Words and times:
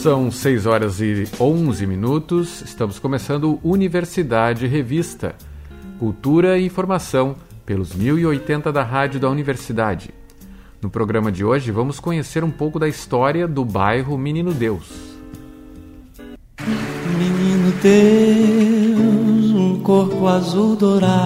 São 0.00 0.30
6 0.30 0.64
horas 0.64 0.98
e 1.02 1.28
11 1.38 1.86
minutos. 1.86 2.62
Estamos 2.62 2.98
começando 2.98 3.60
Universidade 3.62 4.66
Revista. 4.66 5.34
Cultura 5.98 6.58
e 6.58 6.64
informação 6.64 7.36
pelos 7.66 7.94
1080 7.94 8.72
da 8.72 8.82
Rádio 8.82 9.20
da 9.20 9.28
Universidade. 9.28 10.08
No 10.80 10.88
programa 10.88 11.30
de 11.30 11.44
hoje, 11.44 11.70
vamos 11.70 12.00
conhecer 12.00 12.42
um 12.42 12.50
pouco 12.50 12.78
da 12.78 12.88
história 12.88 13.46
do 13.46 13.62
bairro 13.62 14.16
Menino 14.16 14.54
Deus. 14.54 14.90
Menino 17.18 17.70
Deus, 17.82 19.50
um 19.50 19.80
corpo 19.82 20.26
azul 20.26 20.76
dourado. 20.76 21.20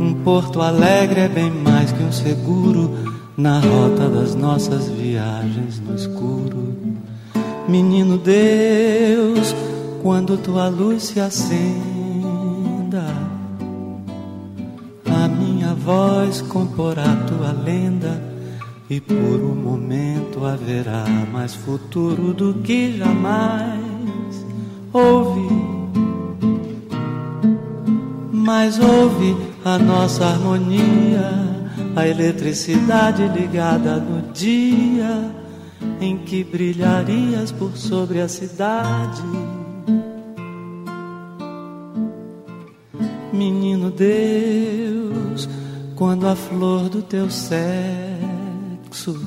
Um 0.00 0.14
Porto 0.24 0.60
Alegre 0.60 1.20
é 1.20 1.28
bem 1.28 1.48
mais 1.48 1.92
que 1.92 2.02
um 2.02 2.10
seguro 2.10 3.11
na 3.36 3.60
rota 3.60 4.08
das 4.08 4.34
nossas 4.34 4.88
viagens 4.88 5.80
no 5.80 5.94
escuro. 5.94 6.74
Menino 7.68 8.18
Deus, 8.18 9.54
quando 10.02 10.36
tua 10.36 10.68
luz 10.68 11.04
se 11.04 11.20
acenda, 11.20 13.06
a 15.08 15.28
minha 15.28 15.74
voz 15.74 16.42
comporá 16.42 17.16
tua 17.26 17.52
lenda. 17.52 18.32
E 18.90 19.00
por 19.00 19.14
um 19.14 19.54
momento 19.54 20.44
haverá 20.44 21.06
mais 21.32 21.54
futuro 21.54 22.34
do 22.34 22.52
que 22.54 22.98
jamais 22.98 24.46
ouvi. 24.92 25.48
Mas 28.30 28.78
ouve 28.78 29.34
a 29.64 29.78
nossa 29.78 30.26
harmonia 30.26 31.51
a 31.94 32.06
eletricidade 32.06 33.28
ligada 33.28 33.96
no 33.96 34.32
dia 34.32 35.30
em 36.00 36.18
que 36.18 36.42
brilharias 36.42 37.52
por 37.52 37.76
sobre 37.76 38.20
a 38.20 38.28
cidade. 38.28 39.22
Menino 43.32 43.90
Deus, 43.90 45.48
quando 45.94 46.26
a 46.26 46.34
flor 46.34 46.88
do 46.88 47.02
teu 47.02 47.30
sexo 47.30 49.20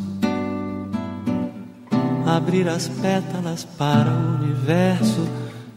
abrir 2.26 2.68
as 2.68 2.88
pétalas 2.88 3.64
para 3.64 4.10
o 4.10 4.44
universo, 4.44 5.28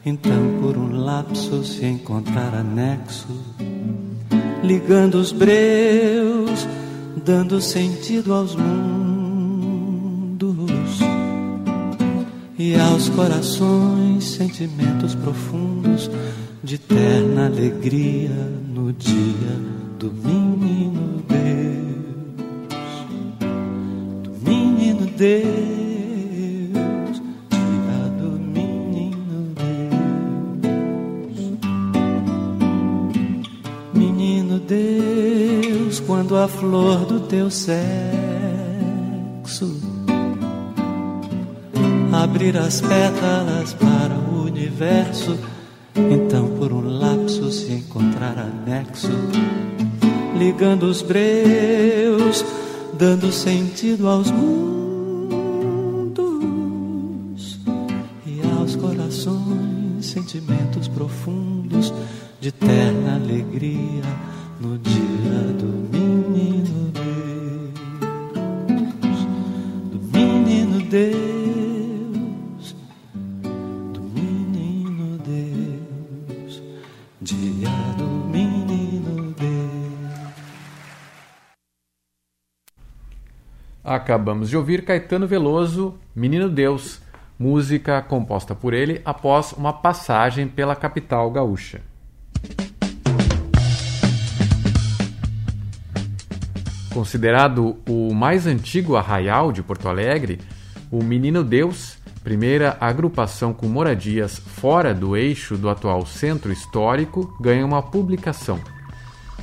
então 0.05 0.59
por 0.61 0.77
um 0.77 1.05
lapso 1.05 1.65
se 1.65 1.85
encontrar 1.85 2.55
anexo 2.55 3.29
ligando 4.63 5.15
os 5.15 5.33
breus, 5.33 6.67
dando 7.25 7.61
sentido 7.61 8.33
aos 8.33 8.55
mundos 8.55 8.99
e 12.59 12.75
aos 12.75 13.09
corações 13.11 14.25
sentimentos 14.25 15.15
profundos 15.15 16.11
de 16.63 16.79
terna 16.79 17.47
alegria 17.47 18.31
no 18.69 18.93
dia 18.93 19.57
do 19.99 20.13
menino 20.13 21.23
Deus, 21.29 22.77
do 24.25 24.31
menino 24.51 25.07
Deus. 25.17 25.68
A 36.45 36.49
flor 36.49 37.05
do 37.05 37.21
teu 37.21 37.51
sexo. 37.51 37.81
Abrir 42.13 42.57
as 42.57 42.81
pétalas 42.81 43.75
para 43.75 44.15
o 44.15 44.45
universo, 44.45 45.37
então 45.95 46.49
por 46.57 46.73
um 46.73 46.99
lapso 46.99 47.51
se 47.51 47.73
encontrar 47.73 48.39
anexo, 48.39 49.11
ligando 50.39 50.85
os 50.85 51.03
breus, 51.03 52.45
dando 52.95 53.33
sentido 53.33 54.09
aos 54.09 54.31
mundos. 54.31 54.69
E 58.27 58.41
aos 58.59 58.77
corações, 58.77 60.07
sentimentos 60.07 60.87
profundos 60.89 61.93
de 62.41 62.53
terna 62.53 63.17
alegria 63.17 64.05
no 64.61 64.79
dia 64.79 65.08
Acabamos 84.19 84.51
de 84.51 84.57
ouvir 84.57 84.85
Caetano 84.85 85.29
Veloso, 85.29 85.95
Menino 86.13 86.51
Deus, 86.51 87.01
música 87.39 88.03
composta 88.03 88.53
por 88.53 88.75
ele 88.75 89.01
após 89.05 89.53
uma 89.53 89.73
passagem 89.73 90.49
pela 90.49 90.75
capital 90.75 91.31
gaúcha. 91.31 91.81
Considerado 96.93 97.77
o 97.89 98.13
mais 98.13 98.45
antigo 98.45 98.97
arraial 98.97 99.53
de 99.53 99.63
Porto 99.63 99.89
Alegre, 99.89 100.41
o 100.91 101.01
Menino 101.01 101.45
Deus, 101.45 101.97
primeira 102.25 102.77
agrupação 102.81 103.55
com 103.55 103.69
moradias 103.69 104.37
fora 104.37 104.93
do 104.93 105.17
eixo 105.17 105.57
do 105.57 105.71
atual 105.71 106.05
centro 106.05 106.51
histórico, 106.51 107.37
ganha 107.41 107.65
uma 107.65 107.81
publicação. 107.81 108.59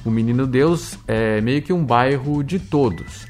O 0.04 0.12
Menino 0.12 0.46
Deus 0.46 1.00
é 1.08 1.40
meio 1.40 1.62
que 1.62 1.72
um 1.72 1.84
bairro 1.84 2.44
de 2.44 2.60
todos. 2.60 3.26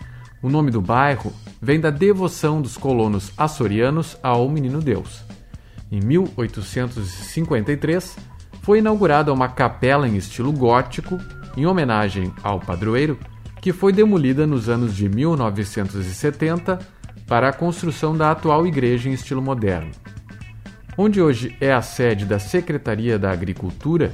O 0.45 0.50
nome 0.50 0.69
do 0.69 0.79
bairro 0.79 1.33
vem 1.59 1.79
da 1.79 1.89
devoção 1.89 2.61
dos 2.61 2.78
colonos 2.78 3.31
açorianos 3.35 4.16
ao 4.22 4.47
Menino 4.47 4.79
Deus. 4.79 5.23
Em 5.91 6.00
1853, 6.00 8.16
foi 8.61 8.78
inaugurada 8.78 9.34
uma 9.34 9.50
capela 9.50 10.07
em 10.07 10.16
estilo 10.16 10.51
gótico 10.51 11.17
em 11.57 11.66
homenagem 11.66 12.31
ao 12.44 12.59
padroeiro, 12.59 13.17
que 13.59 13.73
foi 13.73 13.91
demolida 13.91 14.45
nos 14.45 14.69
anos 14.69 14.95
de 14.95 15.09
1970 15.09 16.78
para 17.25 17.50
a 17.50 17.53
construção 17.53 18.16
da 18.16 18.29
atual 18.29 18.67
igreja 18.67 19.09
em 19.09 19.13
estilo 19.13 19.41
moderno. 19.41 19.89
Onde 20.95 21.19
hoje 21.19 21.57
é 21.59 21.73
a 21.73 21.81
sede 21.81 22.23
da 22.23 22.38
Secretaria 22.38 23.17
da 23.17 23.31
Agricultura, 23.31 24.13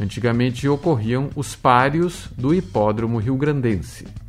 antigamente 0.00 0.66
ocorriam 0.66 1.30
os 1.36 1.54
pários 1.54 2.28
do 2.36 2.52
Hipódromo 2.52 3.18
Rio-Grandense. 3.18 4.27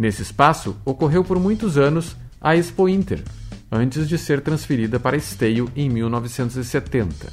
Nesse 0.00 0.22
espaço 0.22 0.74
ocorreu 0.82 1.22
por 1.22 1.38
muitos 1.38 1.76
anos 1.76 2.16
a 2.40 2.56
Expo 2.56 2.88
Inter, 2.88 3.22
antes 3.70 4.08
de 4.08 4.16
ser 4.16 4.40
transferida 4.40 4.98
para 4.98 5.14
Esteio 5.14 5.70
em 5.76 5.90
1970. 5.90 7.30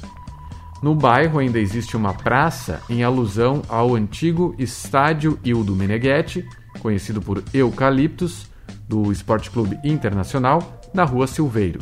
No 0.82 0.94
bairro 0.94 1.38
ainda 1.38 1.58
existe 1.58 1.96
uma 1.96 2.12
praça 2.12 2.82
em 2.90 3.02
alusão 3.02 3.62
ao 3.70 3.94
antigo 3.94 4.54
Estádio 4.58 5.38
Ildo 5.42 5.74
Meneghetti, 5.74 6.46
conhecido 6.80 7.22
por 7.22 7.42
Eucaliptus, 7.54 8.50
do 8.86 9.10
Esporte 9.10 9.50
Clube 9.50 9.78
Internacional, 9.82 10.82
na 10.92 11.04
Rua 11.04 11.26
Silveiro. 11.26 11.80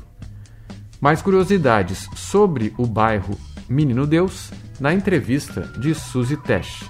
Mais 1.01 1.21
curiosidades 1.21 2.09
sobre 2.15 2.73
o 2.79 2.87
bairro 2.87 3.37
Menino 3.69 4.07
Deus 4.07 4.53
na 4.79 4.95
entrevista 4.95 5.63
de 5.81 5.97
Suzy 5.97 6.37
Tesch. 6.37 6.85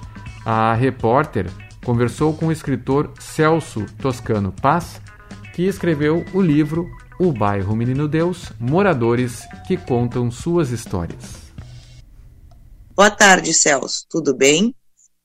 A 0.44 0.75
repórter 0.75 1.50
conversou 1.87 2.37
com 2.37 2.49
o 2.49 2.53
escritor 2.53 3.12
Celso 3.21 3.87
Toscano 4.03 4.53
Paz, 4.61 5.00
que 5.55 5.69
escreveu 5.69 6.25
o 6.35 6.43
livro 6.43 6.91
O 7.21 7.33
Bairro 7.33 7.77
Menino 7.77 8.09
Deus 8.09 8.53
Moradores 8.59 9.44
que 9.69 9.77
Contam 9.77 10.29
Suas 10.29 10.71
Histórias. 10.71 11.53
Boa 12.93 13.12
tarde, 13.12 13.55
Celso. 13.55 14.05
Tudo 14.11 14.37
bem? 14.37 14.75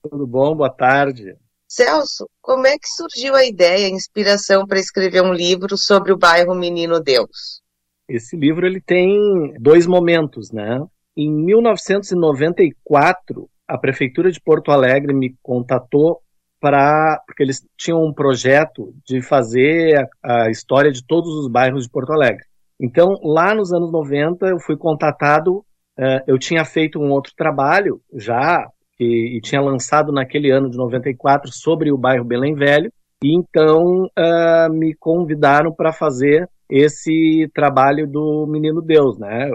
Tudo 0.08 0.24
bom, 0.24 0.54
boa 0.54 0.70
tarde. 0.70 1.34
Celso, 1.66 2.30
como 2.40 2.64
é 2.64 2.78
que 2.78 2.86
surgiu 2.86 3.34
a 3.34 3.44
ideia, 3.44 3.88
a 3.88 3.90
inspiração 3.90 4.64
para 4.64 4.78
escrever 4.78 5.20
um 5.20 5.32
livro 5.32 5.76
sobre 5.76 6.12
o 6.12 6.16
bairro 6.16 6.54
Menino 6.54 7.00
Deus? 7.00 7.60
Esse 8.08 8.36
livro 8.36 8.64
ele 8.64 8.80
tem 8.80 9.52
dois 9.58 9.84
momentos, 9.84 10.52
né? 10.52 10.78
Em 11.16 11.28
1994, 11.28 13.50
a 13.66 13.76
prefeitura 13.76 14.30
de 14.30 14.40
Porto 14.40 14.70
Alegre 14.70 15.12
me 15.12 15.34
contatou 15.42 16.22
para 16.62 17.20
porque 17.26 17.42
eles 17.42 17.60
tinham 17.76 18.00
um 18.04 18.14
projeto 18.14 18.94
de 19.04 19.20
fazer 19.20 20.08
a, 20.22 20.44
a 20.44 20.50
história 20.50 20.92
de 20.92 21.04
todos 21.04 21.28
os 21.34 21.50
bairros 21.50 21.82
de 21.82 21.90
Porto 21.90 22.12
Alegre. 22.12 22.44
Então, 22.80 23.16
lá 23.22 23.52
nos 23.52 23.72
anos 23.72 23.90
90, 23.90 24.46
eu 24.46 24.60
fui 24.60 24.76
contatado. 24.76 25.64
Uh, 25.98 26.22
eu 26.26 26.38
tinha 26.38 26.64
feito 26.64 27.00
um 27.00 27.10
outro 27.10 27.32
trabalho 27.36 28.00
já 28.14 28.64
e 28.98 29.40
tinha 29.42 29.60
lançado 29.60 30.12
naquele 30.12 30.50
ano 30.50 30.70
de 30.70 30.76
94 30.76 31.50
sobre 31.52 31.90
o 31.90 31.98
bairro 31.98 32.24
Belém 32.24 32.54
Velho, 32.54 32.90
E 33.22 33.36
então 33.36 34.04
uh, 34.04 34.72
me 34.72 34.94
convidaram 34.94 35.72
para 35.72 35.92
fazer 35.92 36.48
esse 36.70 37.50
trabalho 37.52 38.06
do 38.06 38.46
Menino 38.46 38.80
Deus, 38.80 39.18
né? 39.18 39.50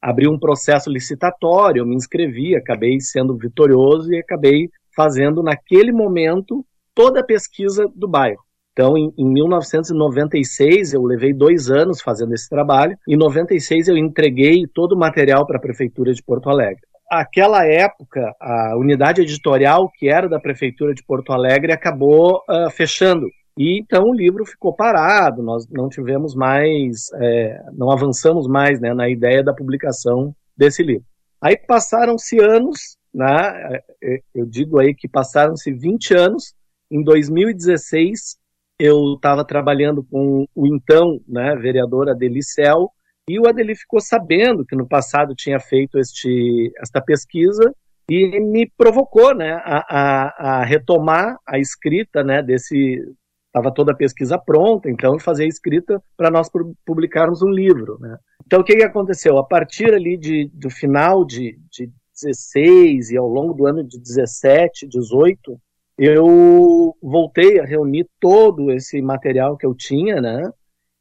Abri 0.00 0.28
um 0.28 0.38
processo 0.38 0.88
licitatório, 0.88 1.80
eu 1.80 1.86
me 1.86 1.96
inscrevi, 1.96 2.54
acabei 2.54 3.00
sendo 3.00 3.36
vitorioso 3.36 4.12
e 4.12 4.20
acabei 4.20 4.68
fazendo 4.96 5.42
naquele 5.42 5.92
momento 5.92 6.64
toda 6.94 7.20
a 7.20 7.24
pesquisa 7.24 7.86
do 7.94 8.08
bairro. 8.08 8.40
Então, 8.72 8.96
em, 8.96 9.12
em 9.16 9.32
1996, 9.32 10.92
eu 10.92 11.02
levei 11.02 11.32
dois 11.32 11.70
anos 11.70 12.00
fazendo 12.02 12.34
esse 12.34 12.48
trabalho. 12.48 12.96
Em 13.08 13.16
96, 13.16 13.88
eu 13.88 13.96
entreguei 13.96 14.66
todo 14.66 14.92
o 14.92 14.98
material 14.98 15.46
para 15.46 15.56
a 15.56 15.60
Prefeitura 15.60 16.12
de 16.12 16.22
Porto 16.22 16.50
Alegre. 16.50 16.82
Aquela 17.10 17.64
época, 17.64 18.34
a 18.40 18.76
unidade 18.76 19.22
editorial, 19.22 19.90
que 19.96 20.08
era 20.08 20.28
da 20.28 20.40
Prefeitura 20.40 20.92
de 20.92 21.02
Porto 21.04 21.32
Alegre, 21.32 21.72
acabou 21.72 22.42
uh, 22.50 22.70
fechando. 22.70 23.26
E 23.58 23.78
então 23.78 24.10
o 24.10 24.14
livro 24.14 24.44
ficou 24.44 24.74
parado, 24.74 25.42
nós 25.42 25.66
não 25.70 25.88
tivemos 25.88 26.34
mais, 26.34 27.06
é, 27.14 27.58
não 27.72 27.90
avançamos 27.90 28.46
mais 28.46 28.78
né, 28.80 28.92
na 28.92 29.08
ideia 29.08 29.42
da 29.42 29.54
publicação 29.54 30.34
desse 30.54 30.82
livro. 30.82 31.06
Aí 31.40 31.56
passaram-se 31.56 32.38
anos, 32.38 32.98
né, 33.16 33.80
é, 34.02 34.20
eu 34.34 34.44
digo 34.44 34.78
aí 34.78 34.94
que 34.94 35.08
passaram-se 35.08 35.72
20 35.72 36.14
anos, 36.14 36.54
em 36.90 37.02
2016 37.02 38.36
eu 38.78 39.14
estava 39.14 39.42
trabalhando 39.42 40.04
com 40.04 40.46
o 40.54 40.66
então 40.66 41.18
né, 41.26 41.56
vereador 41.56 42.10
Adelicel, 42.10 42.90
e 43.28 43.40
o 43.40 43.48
Adeli 43.48 43.74
ficou 43.74 44.00
sabendo 44.00 44.66
que 44.66 44.76
no 44.76 44.86
passado 44.86 45.34
tinha 45.34 45.58
feito 45.58 45.98
este, 45.98 46.70
esta 46.78 47.00
pesquisa 47.00 47.74
e 48.08 48.38
me 48.38 48.70
provocou 48.76 49.34
né, 49.34 49.52
a, 49.64 49.78
a, 49.88 50.60
a 50.60 50.64
retomar 50.64 51.36
a 51.46 51.58
escrita 51.58 52.22
né, 52.22 52.42
desse. 52.42 53.02
Estava 53.48 53.72
toda 53.72 53.92
a 53.92 53.96
pesquisa 53.96 54.38
pronta, 54.38 54.90
então 54.90 55.18
fazer 55.18 55.44
a 55.44 55.48
escrita 55.48 56.00
para 56.14 56.30
nós 56.30 56.50
publicarmos 56.84 57.40
um 57.40 57.48
livro. 57.48 57.96
Né. 57.98 58.18
Então 58.44 58.60
o 58.60 58.64
que, 58.64 58.76
que 58.76 58.84
aconteceu? 58.84 59.38
A 59.38 59.44
partir 59.44 59.94
ali 59.94 60.18
de, 60.18 60.50
do 60.52 60.68
final 60.68 61.24
de, 61.24 61.58
de 61.72 61.90
16 62.20 63.10
e 63.10 63.16
ao 63.16 63.28
longo 63.28 63.52
do 63.52 63.66
ano 63.66 63.84
de 63.84 63.98
17, 63.98 64.86
18, 64.86 65.60
eu 65.98 66.94
voltei 67.02 67.60
a 67.60 67.64
reunir 67.64 68.06
todo 68.20 68.70
esse 68.70 69.00
material 69.00 69.56
que 69.56 69.66
eu 69.66 69.74
tinha, 69.74 70.20
né? 70.20 70.50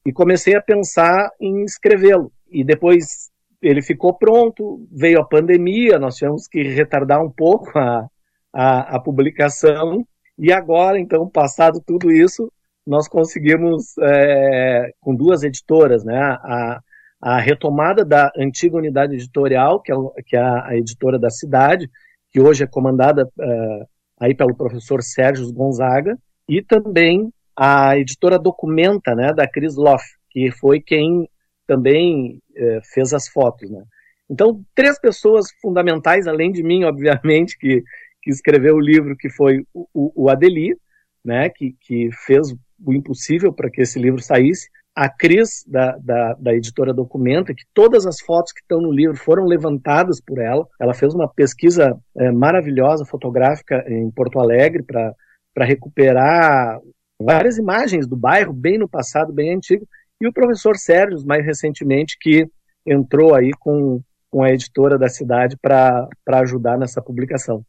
E 0.05 0.13
comecei 0.13 0.55
a 0.55 0.61
pensar 0.61 1.29
em 1.39 1.63
escrevê-lo. 1.63 2.31
E 2.49 2.63
depois 2.63 3.29
ele 3.61 3.81
ficou 3.81 4.13
pronto, 4.13 4.87
veio 4.91 5.19
a 5.19 5.25
pandemia, 5.25 5.97
nós 5.97 6.15
tivemos 6.15 6.47
que 6.47 6.61
retardar 6.63 7.21
um 7.21 7.31
pouco 7.31 7.77
a, 7.77 8.07
a, 8.53 8.95
a 8.95 8.99
publicação. 8.99 10.05
E 10.37 10.51
agora, 10.51 10.99
então, 10.99 11.29
passado 11.29 11.81
tudo 11.85 12.11
isso, 12.11 12.51
nós 12.85 13.07
conseguimos, 13.07 13.97
é, 13.99 14.91
com 15.01 15.15
duas 15.15 15.43
editoras, 15.43 16.03
né? 16.03 16.17
A, 16.19 16.79
a 17.25 17.39
retomada 17.39 18.05
da 18.05 18.31
antiga 18.37 18.77
unidade 18.77 19.15
editorial, 19.15 19.81
que 19.81 19.91
é, 19.91 19.95
que 20.27 20.35
é 20.37 20.39
a 20.39 20.77
editora 20.77 21.17
da 21.17 21.31
cidade, 21.31 21.89
que 22.31 22.39
hoje 22.39 22.63
é 22.63 22.67
comandada 22.67 23.25
uh, 23.25 23.87
aí 24.19 24.35
pelo 24.35 24.55
professor 24.55 25.01
Sérgio 25.01 25.51
Gonzaga, 25.51 26.15
e 26.47 26.61
também 26.61 27.33
a 27.57 27.97
editora 27.97 28.37
Documenta, 28.37 29.15
né, 29.15 29.33
da 29.33 29.47
Chris 29.47 29.75
Loff, 29.75 30.05
que 30.29 30.51
foi 30.51 30.79
quem 30.79 31.27
também 31.65 32.39
eh, 32.55 32.79
fez 32.93 33.11
as 33.11 33.27
fotos, 33.27 33.71
né. 33.71 33.81
Então, 34.29 34.61
três 34.75 34.99
pessoas 34.99 35.47
fundamentais, 35.59 36.27
além 36.27 36.51
de 36.51 36.61
mim, 36.61 36.83
obviamente, 36.85 37.57
que, 37.57 37.81
que 38.21 38.29
escreveu 38.29 38.75
o 38.75 38.79
livro, 38.79 39.17
que 39.17 39.29
foi 39.31 39.65
o, 39.73 40.11
o 40.25 40.29
Adeli, 40.29 40.75
né, 41.23 41.49
que, 41.49 41.75
que 41.81 42.09
fez 42.25 42.51
o 42.85 42.93
impossível 42.93 43.51
para 43.51 43.71
que 43.71 43.81
esse 43.81 43.97
livro 43.97 44.21
saísse, 44.21 44.69
a 44.95 45.09
Cris, 45.09 45.65
da, 45.67 45.97
da, 45.97 46.33
da, 46.35 46.53
editora 46.53 46.93
Documenta, 46.93 47.53
que 47.53 47.65
todas 47.73 48.05
as 48.05 48.21
fotos 48.21 48.53
que 48.53 48.61
estão 48.61 48.79
no 48.79 48.91
livro 48.91 49.17
foram 49.17 49.43
levantadas 49.43 50.21
por 50.21 50.39
ela. 50.39 50.65
Ela 50.79 50.93
fez 50.93 51.13
uma 51.13 51.27
pesquisa 51.27 51.99
é, 52.17 52.31
maravilhosa, 52.31 53.05
fotográfica, 53.05 53.83
em 53.89 54.09
Porto 54.09 54.39
Alegre, 54.39 54.83
para 54.83 55.13
recuperar 55.65 56.79
várias 57.21 57.57
imagens 57.57 58.07
do 58.07 58.15
bairro, 58.15 58.53
bem 58.53 58.77
no 58.77 58.87
passado, 58.87 59.33
bem 59.33 59.53
antigo. 59.53 59.85
E 60.21 60.27
o 60.27 60.33
professor 60.33 60.77
Sérgio, 60.77 61.25
mais 61.25 61.45
recentemente, 61.45 62.17
que 62.19 62.47
entrou 62.85 63.35
aí 63.35 63.51
com, 63.59 64.01
com 64.31 64.43
a 64.43 64.51
editora 64.51 64.97
da 64.97 65.09
cidade 65.09 65.57
para 65.61 66.07
ajudar 66.25 66.77
nessa 66.77 67.01
publicação. 67.01 67.65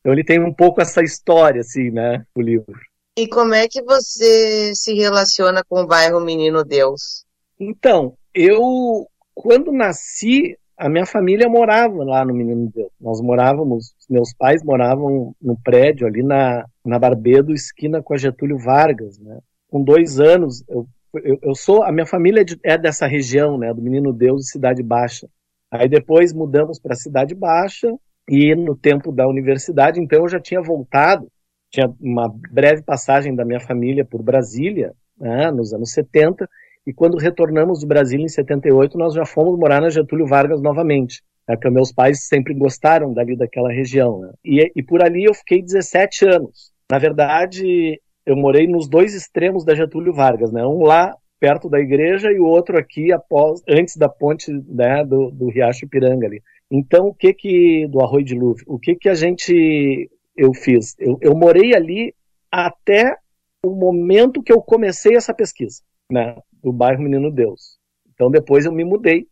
Então 0.00 0.14
ele 0.14 0.24
tem 0.24 0.40
um 0.40 0.54
pouco 0.54 0.80
essa 0.80 1.02
história, 1.02 1.60
assim, 1.60 1.90
né, 1.90 2.24
o 2.34 2.40
livro. 2.40 2.72
E 3.16 3.26
como 3.28 3.54
é 3.54 3.66
que 3.68 3.82
você 3.82 4.72
se 4.74 4.94
relaciona 4.94 5.62
com 5.68 5.80
o 5.80 5.86
bairro 5.86 6.20
Menino 6.20 6.64
Deus? 6.64 7.24
Então, 7.58 8.14
eu, 8.34 9.06
quando 9.34 9.72
nasci, 9.72 10.56
a 10.76 10.88
minha 10.88 11.04
família 11.04 11.48
morava 11.48 12.02
lá 12.04 12.24
no 12.24 12.32
Menino 12.32 12.70
Deus. 12.74 12.90
Nós 13.00 13.20
morávamos, 13.20 13.94
meus 14.08 14.32
pais 14.32 14.62
moravam 14.62 15.34
no 15.40 15.58
prédio 15.62 16.06
ali 16.06 16.22
na, 16.22 16.64
na 16.84 16.98
Barbedo, 16.98 17.52
esquina 17.52 18.02
com 18.02 18.14
a 18.14 18.16
Getúlio 18.16 18.58
Vargas, 18.58 19.18
né? 19.18 19.38
Com 19.68 19.82
dois 19.82 20.18
anos, 20.18 20.64
eu, 20.68 20.86
eu, 21.22 21.38
eu 21.42 21.54
sou, 21.54 21.82
a 21.82 21.92
minha 21.92 22.06
família 22.06 22.44
é, 22.64 22.72
é 22.72 22.78
dessa 22.78 23.06
região, 23.06 23.58
né? 23.58 23.74
Do 23.74 23.82
Menino 23.82 24.12
Deus 24.12 24.46
e 24.46 24.50
Cidade 24.52 24.82
Baixa. 24.82 25.28
Aí 25.70 25.88
depois 25.88 26.32
mudamos 26.32 26.78
para 26.80 26.94
Cidade 26.94 27.34
Baixa 27.34 27.92
e 28.28 28.54
no 28.54 28.76
tempo 28.76 29.12
da 29.12 29.28
universidade, 29.28 30.00
então 30.00 30.20
eu 30.20 30.28
já 30.28 30.40
tinha 30.40 30.62
voltado 30.62 31.28
tinha 31.70 31.92
uma 32.00 32.28
breve 32.50 32.82
passagem 32.82 33.34
da 33.34 33.44
minha 33.44 33.60
família 33.60 34.04
por 34.04 34.22
Brasília, 34.22 34.92
né, 35.18 35.50
nos 35.50 35.72
anos 35.72 35.92
70, 35.92 36.48
e 36.86 36.92
quando 36.92 37.16
retornamos 37.16 37.80
de 37.80 37.86
Brasília 37.86 38.24
em 38.24 38.28
78, 38.28 38.98
nós 38.98 39.14
já 39.14 39.24
fomos 39.24 39.58
morar 39.58 39.80
na 39.80 39.90
Getúlio 39.90 40.26
Vargas 40.26 40.60
novamente, 40.60 41.22
né, 41.48 41.54
porque 41.54 41.70
meus 41.70 41.92
pais 41.92 42.26
sempre 42.26 42.54
gostaram 42.54 43.14
dali 43.14 43.36
daquela 43.36 43.72
região. 43.72 44.20
Né, 44.20 44.32
e, 44.44 44.72
e 44.74 44.82
por 44.82 45.02
ali 45.02 45.24
eu 45.24 45.34
fiquei 45.34 45.62
17 45.62 46.26
anos. 46.26 46.72
Na 46.90 46.98
verdade, 46.98 48.00
eu 48.26 48.36
morei 48.36 48.66
nos 48.66 48.88
dois 48.88 49.14
extremos 49.14 49.64
da 49.64 49.74
Getúlio 49.74 50.12
Vargas, 50.12 50.50
né, 50.50 50.66
um 50.66 50.82
lá 50.82 51.14
perto 51.38 51.70
da 51.70 51.80
igreja 51.80 52.30
e 52.30 52.38
o 52.38 52.44
outro 52.44 52.78
aqui 52.78 53.12
após, 53.12 53.62
antes 53.66 53.96
da 53.96 54.08
ponte 54.08 54.52
né, 54.68 55.02
do, 55.04 55.30
do 55.30 55.48
Riacho 55.48 55.86
Ipiranga 55.86 56.26
ali. 56.26 56.42
Então, 56.70 57.06
o 57.06 57.14
que 57.14 57.32
que 57.32 57.88
do 57.88 58.00
Arroio 58.00 58.24
de 58.24 58.34
Luve? 58.34 58.62
O 58.66 58.78
que 58.78 58.94
que 58.94 59.08
a 59.08 59.14
gente 59.14 60.08
eu 60.40 60.54
fiz. 60.54 60.96
Eu, 60.98 61.18
eu 61.20 61.34
morei 61.34 61.74
ali 61.74 62.14
até 62.50 63.14
o 63.62 63.74
momento 63.74 64.42
que 64.42 64.50
eu 64.50 64.62
comecei 64.62 65.14
essa 65.14 65.34
pesquisa, 65.34 65.82
né, 66.10 66.34
do 66.62 66.72
bairro 66.72 67.02
Menino 67.02 67.30
Deus. 67.30 67.78
Então 68.14 68.30
depois 68.30 68.64
eu 68.64 68.72
me 68.72 68.82
mudei 68.82 69.28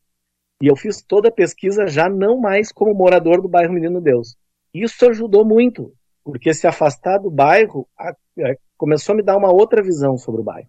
e 0.63 0.67
eu 0.67 0.77
fiz 0.77 1.01
toda 1.03 1.29
a 1.31 1.33
pesquisa 1.33 1.87
já 1.87 2.11
não 2.11 2.39
mais 2.39 2.71
como 2.71 2.93
morador 2.93 3.41
do 3.41 3.49
bairro 3.49 3.73
Menino 3.73 4.03
Deus. 4.03 4.37
Isso 4.75 5.09
ajudou 5.09 5.47
muito, 5.47 5.95
porque 6.23 6.53
se 6.53 6.67
afastar 6.67 7.17
do 7.19 7.31
bairro 7.31 7.89
a, 7.99 8.11
a, 8.11 8.15
é, 8.41 8.59
começou 8.77 9.15
a 9.15 9.17
me 9.17 9.23
dar 9.23 9.39
uma 9.39 9.51
outra 9.51 9.83
visão 9.83 10.19
sobre 10.19 10.43
o 10.43 10.45
bairro. 10.45 10.69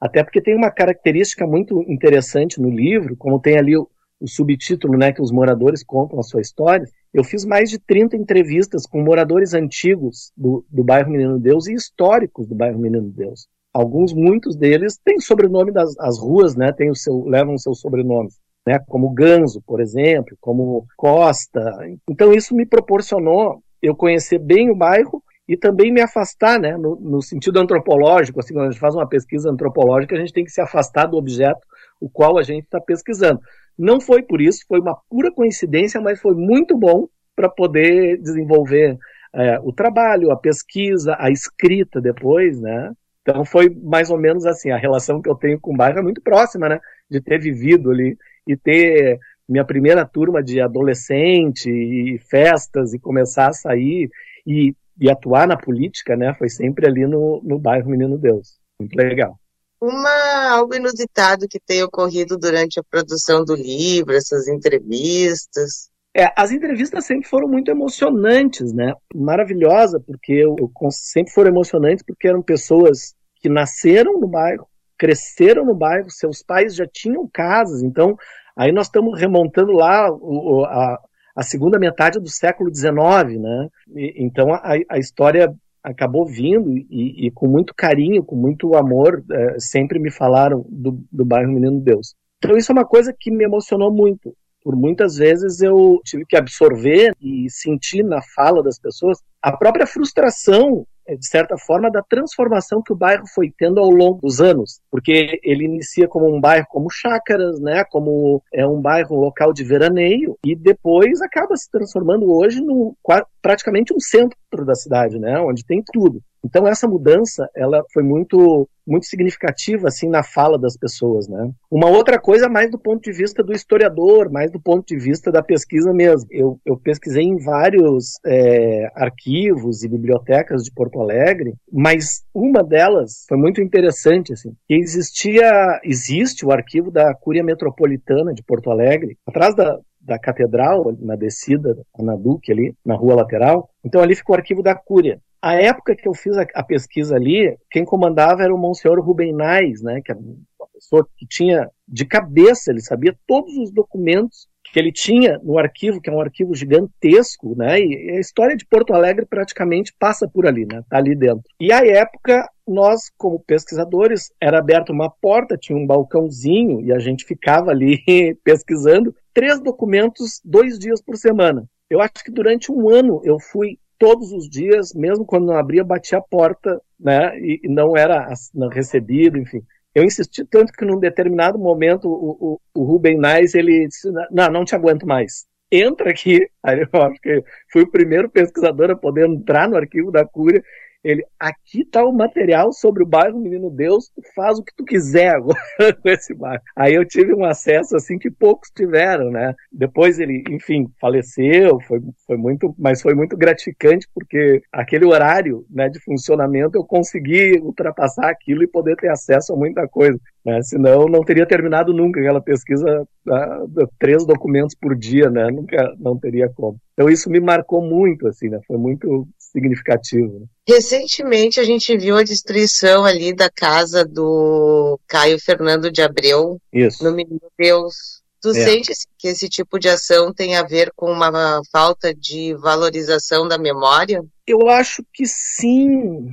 Até 0.00 0.22
porque 0.22 0.40
tem 0.40 0.54
uma 0.54 0.70
característica 0.70 1.44
muito 1.46 1.82
interessante 1.88 2.60
no 2.60 2.70
livro, 2.70 3.16
como 3.16 3.40
tem 3.40 3.58
ali 3.58 3.76
o, 3.76 3.90
o 4.20 4.28
subtítulo, 4.28 4.96
né, 4.96 5.12
que 5.12 5.20
os 5.20 5.32
moradores 5.32 5.82
contam 5.82 6.20
a 6.20 6.22
sua 6.22 6.40
história, 6.40 6.86
eu 7.12 7.24
fiz 7.24 7.44
mais 7.44 7.68
de 7.68 7.78
30 7.78 8.16
entrevistas 8.16 8.86
com 8.86 9.02
moradores 9.02 9.52
antigos 9.52 10.32
do, 10.36 10.64
do 10.70 10.84
bairro 10.84 11.10
Menino 11.10 11.38
Deus 11.38 11.66
e 11.66 11.74
históricos 11.74 12.46
do 12.46 12.54
bairro 12.54 12.78
Menino 12.78 13.10
Deus. 13.10 13.48
Alguns, 13.72 14.12
muitos 14.12 14.56
deles, 14.56 14.98
têm 15.04 15.20
sobrenome 15.20 15.72
das 15.72 15.96
as 15.98 16.18
ruas, 16.18 16.56
né, 16.56 16.72
tem 16.72 16.90
o 16.90 16.94
seu, 16.94 17.24
levam 17.24 17.58
seus 17.58 17.80
sobrenomes. 17.80 18.38
Né, 18.66 18.78
como 18.86 19.10
Ganso, 19.10 19.62
por 19.62 19.80
exemplo, 19.80 20.36
como 20.40 20.86
Costa. 20.96 21.60
Então 22.08 22.32
isso 22.32 22.54
me 22.54 22.66
proporcionou 22.66 23.62
eu 23.82 23.96
conhecer 23.96 24.38
bem 24.38 24.70
o 24.70 24.76
bairro 24.76 25.22
e 25.48 25.56
também 25.56 25.92
me 25.92 26.00
afastar, 26.00 26.60
né, 26.60 26.76
no, 26.76 26.94
no, 26.94 27.20
sentido 27.20 27.58
antropológico, 27.58 28.38
assim, 28.38 28.54
quando 28.54 28.68
a 28.68 28.70
gente 28.70 28.78
faz 28.78 28.94
uma 28.94 29.08
pesquisa 29.08 29.50
antropológica, 29.50 30.14
a 30.14 30.18
gente 30.18 30.32
tem 30.32 30.44
que 30.44 30.50
se 30.52 30.60
afastar 30.60 31.06
do 31.06 31.16
objeto 31.16 31.60
o 32.00 32.08
qual 32.08 32.38
a 32.38 32.42
gente 32.42 32.64
está 32.64 32.80
pesquisando. 32.80 33.40
Não 33.78 34.00
foi 34.00 34.22
por 34.22 34.40
isso, 34.40 34.64
foi 34.68 34.80
uma 34.80 34.96
pura 35.08 35.32
coincidência, 35.32 36.00
mas 36.00 36.20
foi 36.20 36.34
muito 36.34 36.76
bom 36.76 37.08
para 37.34 37.48
poder 37.48 38.18
desenvolver 38.18 38.98
é, 39.34 39.58
o 39.60 39.72
trabalho, 39.72 40.30
a 40.30 40.36
pesquisa, 40.36 41.16
a 41.18 41.30
escrita 41.30 42.00
depois, 42.00 42.60
né? 42.60 42.92
Então 43.22 43.44
foi 43.44 43.70
mais 43.70 44.10
ou 44.10 44.18
menos 44.18 44.44
assim, 44.46 44.70
a 44.70 44.76
relação 44.76 45.22
que 45.22 45.28
eu 45.28 45.34
tenho 45.34 45.60
com 45.60 45.72
o 45.72 45.76
bairro 45.76 45.98
é 45.98 46.02
muito 46.02 46.20
próxima, 46.20 46.68
né? 46.68 46.80
De 47.08 47.20
ter 47.20 47.38
vivido 47.38 47.90
ali 47.90 48.16
e 48.46 48.56
ter 48.56 49.18
minha 49.48 49.64
primeira 49.64 50.04
turma 50.04 50.42
de 50.42 50.60
adolescente 50.60 51.70
e 51.70 52.18
festas 52.18 52.92
e 52.94 52.98
começar 52.98 53.48
a 53.48 53.52
sair 53.52 54.08
e, 54.46 54.74
e 55.00 55.10
atuar 55.10 55.46
na 55.46 55.56
política, 55.56 56.16
né? 56.16 56.34
Foi 56.34 56.48
sempre 56.48 56.86
ali 56.86 57.06
no, 57.06 57.40
no 57.44 57.58
bairro 57.58 57.90
Menino 57.90 58.18
Deus. 58.18 58.58
Muito 58.80 58.94
legal 58.96 59.38
uma 59.80 60.50
algo 60.50 60.74
inusitado 60.74 61.48
que 61.48 61.58
tem 61.58 61.82
ocorrido 61.82 62.36
durante 62.36 62.78
a 62.78 62.84
produção 62.84 63.44
do 63.44 63.54
livro, 63.54 64.14
essas 64.14 64.46
entrevistas. 64.46 65.90
É, 66.14 66.30
as 66.36 66.50
entrevistas 66.50 67.06
sempre 67.06 67.28
foram 67.28 67.48
muito 67.48 67.70
emocionantes, 67.70 68.72
né? 68.72 68.92
Maravilhosa, 69.14 70.00
porque 70.00 70.32
eu, 70.32 70.56
eu, 70.58 70.70
sempre 70.90 71.32
foram 71.32 71.50
emocionantes 71.50 72.04
porque 72.04 72.28
eram 72.28 72.42
pessoas 72.42 73.14
que 73.36 73.48
nasceram 73.48 74.20
no 74.20 74.28
bairro, 74.28 74.66
cresceram 74.98 75.64
no 75.64 75.74
bairro, 75.74 76.10
seus 76.10 76.42
pais 76.42 76.74
já 76.74 76.86
tinham 76.86 77.28
casas, 77.32 77.82
então 77.82 78.16
aí 78.56 78.72
nós 78.72 78.86
estamos 78.86 79.18
remontando 79.18 79.72
lá 79.72 80.10
o, 80.10 80.64
a, 80.64 81.00
a, 81.36 81.42
segunda 81.42 81.78
metade 81.78 82.18
do 82.18 82.28
século 82.28 82.74
XIX, 82.74 83.40
né? 83.40 83.68
E, 83.94 84.24
então 84.24 84.52
a, 84.52 84.74
a, 84.90 84.98
história 84.98 85.54
acabou 85.82 86.26
vindo 86.26 86.70
e, 86.76 87.26
e, 87.26 87.30
com 87.30 87.46
muito 87.46 87.74
carinho, 87.74 88.24
com 88.24 88.36
muito 88.36 88.74
amor, 88.76 89.24
é, 89.30 89.58
sempre 89.58 89.98
me 89.98 90.10
falaram 90.10 90.64
do, 90.68 91.02
do 91.10 91.24
bairro 91.24 91.52
Menino 91.52 91.80
Deus. 91.80 92.14
Então 92.38 92.56
isso 92.56 92.72
é 92.72 92.74
uma 92.74 92.86
coisa 92.86 93.14
que 93.18 93.30
me 93.30 93.44
emocionou 93.44 93.92
muito. 93.92 94.34
Por 94.62 94.76
muitas 94.76 95.16
vezes 95.16 95.60
eu 95.60 96.00
tive 96.04 96.24
que 96.26 96.36
absorver 96.36 97.14
e 97.20 97.48
sentir 97.48 98.02
na 98.02 98.20
fala 98.34 98.62
das 98.62 98.78
pessoas 98.78 99.18
a 99.40 99.56
própria 99.56 99.86
frustração 99.86 100.86
de 101.16 101.26
certa 101.26 101.56
forma, 101.56 101.90
da 101.90 102.02
transformação 102.02 102.82
que 102.82 102.92
o 102.92 102.96
bairro 102.96 103.24
foi 103.34 103.52
tendo 103.56 103.80
ao 103.80 103.90
longo 103.90 104.20
dos 104.20 104.40
anos, 104.40 104.80
porque 104.90 105.40
ele 105.42 105.64
inicia 105.64 106.08
como 106.08 106.34
um 106.34 106.40
bairro 106.40 106.66
como 106.68 106.90
Chácaras, 106.90 107.60
né, 107.60 107.84
como 107.84 108.42
é 108.52 108.66
um 108.66 108.80
bairro 108.80 109.16
um 109.16 109.20
local 109.20 109.52
de 109.52 109.64
veraneio, 109.64 110.36
e 110.44 110.54
depois 110.54 111.20
acaba 111.20 111.56
se 111.56 111.70
transformando 111.70 112.32
hoje 112.32 112.60
no 112.60 112.96
praticamente 113.42 113.94
um 113.94 114.00
centro 114.00 114.64
da 114.64 114.74
cidade, 114.74 115.18
né, 115.18 115.38
onde 115.40 115.64
tem 115.64 115.82
tudo. 115.92 116.22
Então 116.44 116.66
essa 116.66 116.88
mudança, 116.88 117.48
ela 117.54 117.84
foi 117.92 118.02
muito 118.02 118.68
muito 118.86 119.06
significativa 119.06 119.86
assim 119.86 120.08
na 120.08 120.22
fala 120.22 120.58
das 120.58 120.76
pessoas, 120.76 121.28
né? 121.28 121.50
Uma 121.70 121.88
outra 121.88 122.18
coisa 122.18 122.48
mais 122.48 122.70
do 122.70 122.78
ponto 122.78 123.02
de 123.02 123.12
vista 123.12 123.40
do 123.40 123.52
historiador, 123.52 124.30
mais 124.32 124.50
do 124.50 124.60
ponto 124.60 124.84
de 124.84 124.98
vista 124.98 125.30
da 125.30 125.42
pesquisa 125.42 125.92
mesmo. 125.92 126.26
Eu, 126.30 126.58
eu 126.66 126.76
pesquisei 126.76 127.22
em 127.22 127.36
vários 127.36 128.18
é, 128.26 128.90
arquivos 128.96 129.84
e 129.84 129.88
bibliotecas 129.88 130.64
de 130.64 130.72
Porto 130.72 131.00
Alegre, 131.00 131.54
mas 131.72 132.22
uma 132.34 132.64
delas 132.64 133.24
foi 133.28 133.38
muito 133.38 133.60
interessante 133.60 134.32
assim. 134.32 134.52
Que 134.66 134.74
existia, 134.74 135.80
existe 135.84 136.44
o 136.44 136.50
arquivo 136.50 136.90
da 136.90 137.14
Cúria 137.14 137.44
Metropolitana 137.44 138.34
de 138.34 138.42
Porto 138.42 138.70
Alegre, 138.70 139.16
atrás 139.24 139.54
da 139.54 139.78
da 140.00 140.18
catedral, 140.18 140.96
na 140.98 141.16
descida, 141.16 141.76
na 141.98 142.16
Duque 142.16 142.50
ali, 142.50 142.74
na 142.84 142.94
rua 142.94 143.16
lateral. 143.16 143.70
Então 143.84 144.00
ali 144.00 144.14
fica 144.14 144.32
o 144.32 144.36
arquivo 144.36 144.62
da 144.62 144.74
Cúria 144.74 145.20
a 145.42 145.54
época 145.54 145.96
que 145.96 146.06
eu 146.06 146.14
fiz 146.14 146.36
a, 146.36 146.46
a, 146.54 146.62
pesquisa 146.62 147.16
ali, 147.16 147.56
quem 147.70 147.84
comandava 147.84 148.42
era 148.42 148.54
o 148.54 148.58
Monsenhor 148.58 149.00
Rubenais, 149.00 149.82
né, 149.82 150.00
que 150.04 150.12
é 150.12 150.14
uma 150.14 150.68
pessoa 150.74 151.06
que 151.16 151.26
tinha 151.26 151.68
de 151.88 152.04
cabeça, 152.04 152.70
ele 152.70 152.80
sabia 152.80 153.16
todos 153.26 153.56
os 153.56 153.72
documentos 153.72 154.48
que 154.72 154.78
ele 154.78 154.92
tinha 154.92 155.40
no 155.42 155.58
arquivo, 155.58 156.00
que 156.00 156.10
é 156.10 156.12
um 156.12 156.20
arquivo 156.20 156.54
gigantesco, 156.54 157.56
né, 157.56 157.80
e 157.80 158.10
a 158.10 158.20
história 158.20 158.56
de 158.56 158.66
Porto 158.66 158.92
Alegre 158.92 159.24
praticamente 159.24 159.94
passa 159.98 160.28
por 160.28 160.46
ali, 160.46 160.66
né, 160.66 160.82
tá 160.88 160.98
ali 160.98 161.16
dentro. 161.16 161.42
E 161.58 161.72
à 161.72 161.84
época, 161.84 162.46
nós, 162.70 163.10
como 163.16 163.44
pesquisadores, 163.46 164.32
era 164.40 164.58
aberta 164.58 164.92
uma 164.92 165.10
porta, 165.10 165.56
tinha 165.56 165.76
um 165.76 165.86
balcãozinho, 165.86 166.80
e 166.80 166.92
a 166.92 166.98
gente 166.98 167.24
ficava 167.24 167.70
ali 167.70 168.02
pesquisando 168.44 169.14
três 169.34 169.60
documentos, 169.60 170.40
dois 170.44 170.78
dias 170.78 171.02
por 171.02 171.16
semana. 171.16 171.64
Eu 171.88 172.00
acho 172.00 172.24
que 172.24 172.30
durante 172.30 172.70
um 172.70 172.88
ano 172.88 173.20
eu 173.24 173.38
fui 173.38 173.78
todos 173.98 174.32
os 174.32 174.48
dias, 174.48 174.94
mesmo 174.94 175.26
quando 175.26 175.46
não 175.46 175.56
abria, 175.56 175.84
batia 175.84 176.18
a 176.18 176.22
porta, 176.22 176.80
né? 176.98 177.38
E, 177.38 177.60
não 177.68 177.96
era 177.96 178.32
recebido, 178.72 179.36
enfim. 179.36 179.62
Eu 179.94 180.04
insisti 180.04 180.44
tanto 180.44 180.72
que 180.72 180.84
num 180.84 180.98
determinado 180.98 181.58
momento 181.58 182.08
o, 182.08 182.54
o, 182.54 182.60
o 182.74 182.84
Ruben 182.84 183.18
Nais, 183.18 183.54
ele 183.54 183.86
disse, 183.86 184.10
não, 184.30 184.50
não 184.50 184.64
te 184.64 184.74
aguento 184.74 185.06
mais. 185.06 185.44
Entra 185.70 186.10
aqui. 186.10 186.48
Aí 186.62 186.80
eu 186.80 187.02
acho 187.02 187.20
que 187.20 187.42
fui 187.70 187.82
o 187.82 187.90
primeiro 187.90 188.30
pesquisador 188.30 188.90
a 188.90 188.96
poder 188.96 189.28
entrar 189.28 189.68
no 189.68 189.76
arquivo 189.76 190.10
da 190.10 190.24
Cúria 190.24 190.62
ele, 191.02 191.24
aqui 191.38 191.84
tá 191.84 192.04
o 192.04 192.12
material 192.12 192.72
sobre 192.72 193.02
o 193.02 193.06
bairro 193.06 193.40
Menino 193.40 193.70
Deus, 193.70 194.10
faz 194.34 194.58
o 194.58 194.62
que 194.62 194.74
tu 194.76 194.84
quiser 194.84 195.40
com 196.02 196.08
esse 196.08 196.34
bairro. 196.34 196.62
Aí 196.76 196.94
eu 196.94 197.06
tive 197.06 197.34
um 197.34 197.44
acesso 197.44 197.96
assim 197.96 198.18
que 198.18 198.30
poucos 198.30 198.70
tiveram, 198.74 199.30
né? 199.30 199.54
Depois 199.72 200.18
ele, 200.18 200.44
enfim, 200.50 200.86
faleceu, 201.00 201.80
foi, 201.80 202.00
foi 202.26 202.36
muito, 202.36 202.74
mas 202.78 203.00
foi 203.00 203.14
muito 203.14 203.36
gratificante 203.36 204.06
porque 204.14 204.62
aquele 204.72 205.06
horário, 205.06 205.64
né, 205.70 205.88
de 205.88 205.98
funcionamento 206.00 206.76
eu 206.76 206.84
consegui 206.84 207.58
ultrapassar 207.60 208.28
aquilo 208.28 208.62
e 208.62 208.68
poder 208.68 208.96
ter 208.96 209.08
acesso 209.08 209.52
a 209.52 209.56
muita 209.56 209.88
coisa. 209.88 210.18
Né? 210.44 210.62
Senão 210.62 211.06
não 211.06 211.22
teria 211.22 211.46
terminado 211.46 211.92
nunca 211.92 212.20
aquela 212.20 212.40
pesquisa, 212.40 213.02
uh, 213.02 213.88
três 213.98 214.24
documentos 214.24 214.74
por 214.74 214.96
dia, 214.96 215.30
né? 215.30 215.50
Nunca, 215.50 215.94
não 215.98 216.18
teria 216.18 216.48
como. 216.48 216.78
Então 216.94 217.08
isso 217.08 217.30
me 217.30 217.40
marcou 217.40 217.82
muito, 217.82 218.26
assim, 218.26 218.48
né? 218.48 218.58
Foi 218.66 218.76
muito 218.76 219.26
significativo. 219.50 220.40
Né? 220.40 220.46
Recentemente 220.68 221.60
a 221.60 221.64
gente 221.64 221.96
viu 221.96 222.16
a 222.16 222.22
destruição 222.22 223.04
ali 223.04 223.34
da 223.34 223.50
casa 223.50 224.04
do 224.04 224.98
Caio 225.06 225.38
Fernando 225.40 225.90
de 225.90 226.02
Abreu, 226.02 226.60
isso. 226.72 227.02
no 227.04 227.12
Menino 227.12 227.50
Deus. 227.58 228.20
Tu 228.42 228.50
é. 228.50 228.54
sente 228.54 228.92
que 229.18 229.28
esse 229.28 229.48
tipo 229.48 229.78
de 229.78 229.88
ação 229.88 230.32
tem 230.32 230.56
a 230.56 230.62
ver 230.62 230.90
com 230.96 231.12
uma 231.12 231.60
falta 231.70 232.14
de 232.14 232.54
valorização 232.54 233.46
da 233.46 233.58
memória? 233.58 234.22
Eu 234.46 234.68
acho 234.68 235.04
que 235.12 235.26
sim. 235.26 236.30